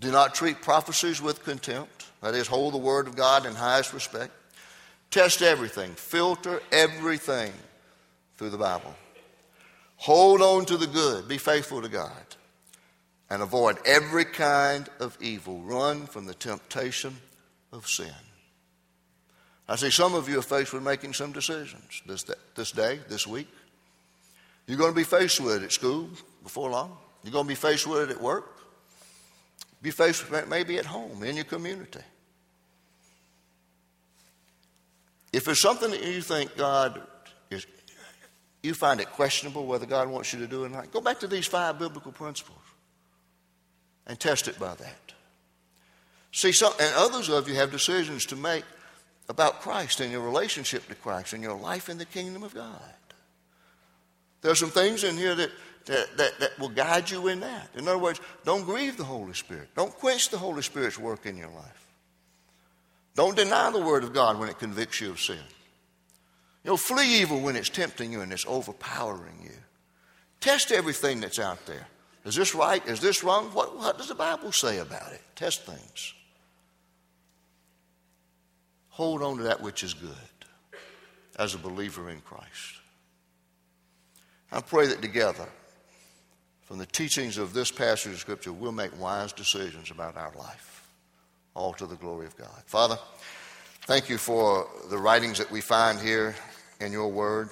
Do 0.00 0.10
not 0.10 0.34
treat 0.34 0.62
prophecies 0.62 1.20
with 1.20 1.44
contempt. 1.44 2.06
That 2.22 2.34
is, 2.34 2.46
hold 2.46 2.72
the 2.72 2.78
Word 2.78 3.06
of 3.06 3.16
God 3.16 3.44
in 3.44 3.54
highest 3.54 3.92
respect. 3.92 4.32
Test 5.14 5.42
everything, 5.42 5.92
filter 5.92 6.60
everything 6.72 7.52
through 8.36 8.50
the 8.50 8.58
Bible. 8.58 8.92
Hold 9.94 10.42
on 10.42 10.64
to 10.64 10.76
the 10.76 10.88
good, 10.88 11.28
be 11.28 11.38
faithful 11.38 11.80
to 11.80 11.88
God, 11.88 12.10
and 13.30 13.40
avoid 13.40 13.78
every 13.86 14.24
kind 14.24 14.88
of 14.98 15.16
evil. 15.20 15.62
Run 15.62 16.06
from 16.06 16.26
the 16.26 16.34
temptation 16.34 17.16
of 17.72 17.86
sin. 17.86 18.10
I 19.68 19.76
see 19.76 19.92
some 19.92 20.16
of 20.16 20.28
you 20.28 20.40
are 20.40 20.42
faced 20.42 20.72
with 20.72 20.82
making 20.82 21.12
some 21.12 21.30
decisions 21.30 22.02
this, 22.06 22.24
this 22.56 22.72
day, 22.72 22.98
this 23.08 23.24
week. 23.24 23.46
You're 24.66 24.78
going 24.78 24.90
to 24.90 24.96
be 24.96 25.04
faced 25.04 25.38
with 25.38 25.62
it 25.62 25.62
at 25.62 25.70
school 25.70 26.08
before 26.42 26.70
long. 26.70 26.96
You're 27.22 27.32
going 27.32 27.44
to 27.44 27.48
be 27.48 27.54
faced 27.54 27.86
with 27.86 28.10
it 28.10 28.16
at 28.16 28.20
work. 28.20 28.58
Be 29.80 29.92
faced 29.92 30.28
with 30.28 30.42
it 30.42 30.48
maybe 30.48 30.76
at 30.76 30.86
home, 30.86 31.22
in 31.22 31.36
your 31.36 31.44
community. 31.44 32.00
If 35.34 35.48
it's 35.48 35.60
something 35.60 35.90
that 35.90 36.04
you 36.04 36.20
think 36.22 36.56
God 36.56 37.02
is, 37.50 37.66
you 38.62 38.72
find 38.72 39.00
it 39.00 39.10
questionable 39.10 39.66
whether 39.66 39.84
God 39.84 40.08
wants 40.08 40.32
you 40.32 40.38
to 40.38 40.46
do 40.46 40.62
it 40.62 40.66
or 40.66 40.70
not, 40.70 40.92
go 40.92 41.00
back 41.00 41.20
to 41.20 41.26
these 41.26 41.46
five 41.46 41.78
biblical 41.78 42.12
principles 42.12 42.60
and 44.06 44.18
test 44.18 44.46
it 44.46 44.58
by 44.60 44.74
that. 44.76 45.12
See, 46.30 46.52
some, 46.52 46.72
and 46.80 46.94
others 46.96 47.28
of 47.28 47.48
you 47.48 47.56
have 47.56 47.72
decisions 47.72 48.26
to 48.26 48.36
make 48.36 48.64
about 49.28 49.60
Christ 49.60 50.00
and 50.00 50.12
your 50.12 50.20
relationship 50.20 50.86
to 50.88 50.94
Christ 50.94 51.32
and 51.32 51.42
your 51.42 51.56
life 51.58 51.88
in 51.88 51.98
the 51.98 52.04
kingdom 52.04 52.44
of 52.44 52.54
God. 52.54 52.94
There 54.42 54.52
are 54.52 54.56
some 54.56 54.70
things 54.70 55.02
in 55.02 55.16
here 55.16 55.34
that, 55.34 55.50
that, 55.86 56.16
that, 56.16 56.38
that 56.38 56.58
will 56.60 56.68
guide 56.68 57.10
you 57.10 57.26
in 57.26 57.40
that. 57.40 57.70
In 57.74 57.88
other 57.88 57.98
words, 57.98 58.20
don't 58.44 58.64
grieve 58.64 58.96
the 58.96 59.04
Holy 59.04 59.34
Spirit. 59.34 59.68
Don't 59.74 59.92
quench 59.94 60.28
the 60.28 60.38
Holy 60.38 60.62
Spirit's 60.62 60.98
work 60.98 61.26
in 61.26 61.36
your 61.36 61.50
life. 61.50 61.83
Don't 63.14 63.36
deny 63.36 63.70
the 63.70 63.80
Word 63.80 64.04
of 64.04 64.12
God 64.12 64.38
when 64.38 64.48
it 64.48 64.58
convicts 64.58 65.00
you 65.00 65.10
of 65.10 65.20
sin. 65.20 65.38
You 66.64 66.70
know, 66.70 66.76
flee 66.76 67.20
evil 67.20 67.40
when 67.40 67.56
it's 67.56 67.68
tempting 67.68 68.12
you 68.12 68.22
and 68.22 68.32
it's 68.32 68.46
overpowering 68.46 69.40
you. 69.42 69.56
Test 70.40 70.72
everything 70.72 71.20
that's 71.20 71.38
out 71.38 71.64
there. 71.66 71.86
Is 72.24 72.34
this 72.34 72.54
right? 72.54 72.84
Is 72.86 73.00
this 73.00 73.22
wrong? 73.22 73.46
What, 73.52 73.76
what 73.76 73.98
does 73.98 74.08
the 74.08 74.14
Bible 74.14 74.50
say 74.50 74.78
about 74.78 75.12
it? 75.12 75.20
Test 75.36 75.64
things. 75.64 76.14
Hold 78.90 79.22
on 79.22 79.36
to 79.38 79.42
that 79.44 79.60
which 79.60 79.82
is 79.82 79.92
good 79.92 80.10
as 81.36 81.54
a 81.54 81.58
believer 81.58 82.10
in 82.10 82.20
Christ. 82.20 82.78
I 84.50 84.60
pray 84.60 84.86
that 84.86 85.02
together, 85.02 85.48
from 86.62 86.78
the 86.78 86.86
teachings 86.86 87.36
of 87.36 87.52
this 87.52 87.70
passage 87.70 88.12
of 88.12 88.20
Scripture, 88.20 88.52
we'll 88.52 88.72
make 88.72 88.98
wise 88.98 89.32
decisions 89.32 89.90
about 89.90 90.16
our 90.16 90.32
life, 90.38 90.73
all 91.54 91.72
to 91.74 91.86
the 91.86 91.96
glory 91.96 92.26
of 92.26 92.36
God. 92.36 92.62
Father, 92.66 92.98
thank 93.82 94.08
you 94.08 94.18
for 94.18 94.68
the 94.90 94.98
writings 94.98 95.38
that 95.38 95.50
we 95.50 95.60
find 95.60 95.98
here 95.98 96.34
in 96.80 96.92
your 96.92 97.08
word. 97.08 97.50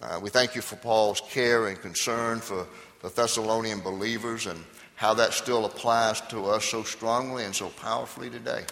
Uh, 0.00 0.18
we 0.20 0.30
thank 0.30 0.54
you 0.54 0.62
for 0.62 0.76
Paul's 0.76 1.20
care 1.20 1.68
and 1.68 1.80
concern 1.80 2.40
for 2.40 2.66
the 3.02 3.08
Thessalonian 3.08 3.80
believers 3.80 4.46
and 4.46 4.64
how 4.96 5.14
that 5.14 5.32
still 5.32 5.64
applies 5.64 6.20
to 6.22 6.46
us 6.46 6.64
so 6.64 6.82
strongly 6.82 7.44
and 7.44 7.54
so 7.54 7.68
powerfully 7.68 8.30
today. 8.30 8.64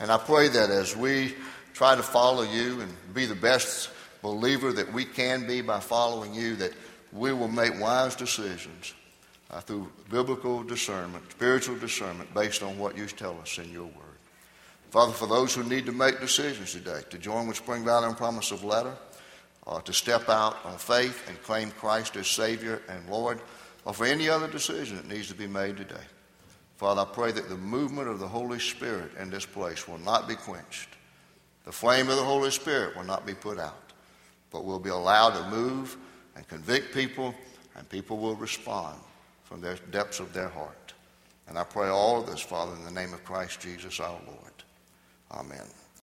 And 0.00 0.10
I 0.10 0.18
pray 0.18 0.48
that 0.48 0.70
as 0.70 0.96
we 0.96 1.34
try 1.74 1.96
to 1.96 2.02
follow 2.02 2.42
you 2.42 2.80
and 2.80 3.14
be 3.14 3.26
the 3.26 3.34
best 3.34 3.90
believer 4.22 4.72
that 4.72 4.92
we 4.92 5.04
can 5.04 5.46
be 5.46 5.60
by 5.60 5.80
following 5.80 6.34
you, 6.34 6.56
that 6.56 6.72
we 7.12 7.32
will 7.32 7.48
make 7.48 7.80
wise 7.80 8.14
decisions 8.14 8.94
uh, 9.50 9.60
through 9.60 9.90
biblical 10.10 10.62
discernment, 10.62 11.24
spiritual 11.30 11.76
discernment, 11.76 12.32
based 12.34 12.62
on 12.62 12.78
what 12.78 12.96
you 12.96 13.06
tell 13.06 13.38
us 13.40 13.58
in 13.58 13.70
your 13.72 13.84
word. 13.84 14.18
Father, 14.90 15.12
for 15.12 15.26
those 15.26 15.54
who 15.54 15.62
need 15.64 15.86
to 15.86 15.92
make 15.92 16.20
decisions 16.20 16.72
today, 16.72 17.00
to 17.10 17.18
join 17.18 17.46
with 17.46 17.56
Spring 17.56 17.84
Valley 17.84 18.06
and 18.06 18.16
Promise 18.16 18.52
of 18.52 18.64
Letter, 18.64 18.94
uh, 19.66 19.80
to 19.82 19.92
step 19.92 20.28
out 20.28 20.56
on 20.64 20.78
faith 20.78 21.28
and 21.28 21.42
claim 21.42 21.70
Christ 21.72 22.16
as 22.16 22.26
Savior 22.26 22.82
and 22.88 23.08
Lord, 23.08 23.38
or 23.84 23.92
for 23.92 24.06
any 24.06 24.28
other 24.28 24.48
decision 24.48 24.96
that 24.96 25.08
needs 25.08 25.28
to 25.28 25.34
be 25.34 25.46
made 25.46 25.76
today. 25.76 25.96
Father, 26.76 27.02
I 27.02 27.04
pray 27.04 27.32
that 27.32 27.48
the 27.48 27.56
movement 27.56 28.08
of 28.08 28.18
the 28.18 28.28
Holy 28.28 28.58
Spirit 28.58 29.10
in 29.18 29.30
this 29.30 29.44
place 29.44 29.88
will 29.88 29.98
not 29.98 30.28
be 30.28 30.36
quenched. 30.36 30.88
The 31.64 31.72
flame 31.72 32.08
of 32.08 32.16
the 32.16 32.24
Holy 32.24 32.50
Spirit 32.50 32.96
will 32.96 33.04
not 33.04 33.26
be 33.26 33.34
put 33.34 33.58
out, 33.58 33.92
but 34.50 34.64
will 34.64 34.78
be 34.78 34.90
allowed 34.90 35.30
to 35.30 35.50
move 35.50 35.96
and 36.36 36.46
convict 36.48 36.94
people, 36.94 37.34
and 37.76 37.86
people 37.90 38.16
will 38.16 38.36
respond 38.36 38.98
from 39.48 39.62
the 39.62 39.78
depths 39.90 40.20
of 40.20 40.34
their 40.34 40.48
heart. 40.48 40.92
And 41.48 41.58
I 41.58 41.64
pray 41.64 41.88
all 41.88 42.20
of 42.20 42.26
this, 42.26 42.40
Father, 42.40 42.74
in 42.74 42.84
the 42.84 42.90
name 42.90 43.14
of 43.14 43.24
Christ 43.24 43.60
Jesus 43.60 43.98
our 43.98 44.20
Lord. 44.26 44.52
Amen. 45.32 45.66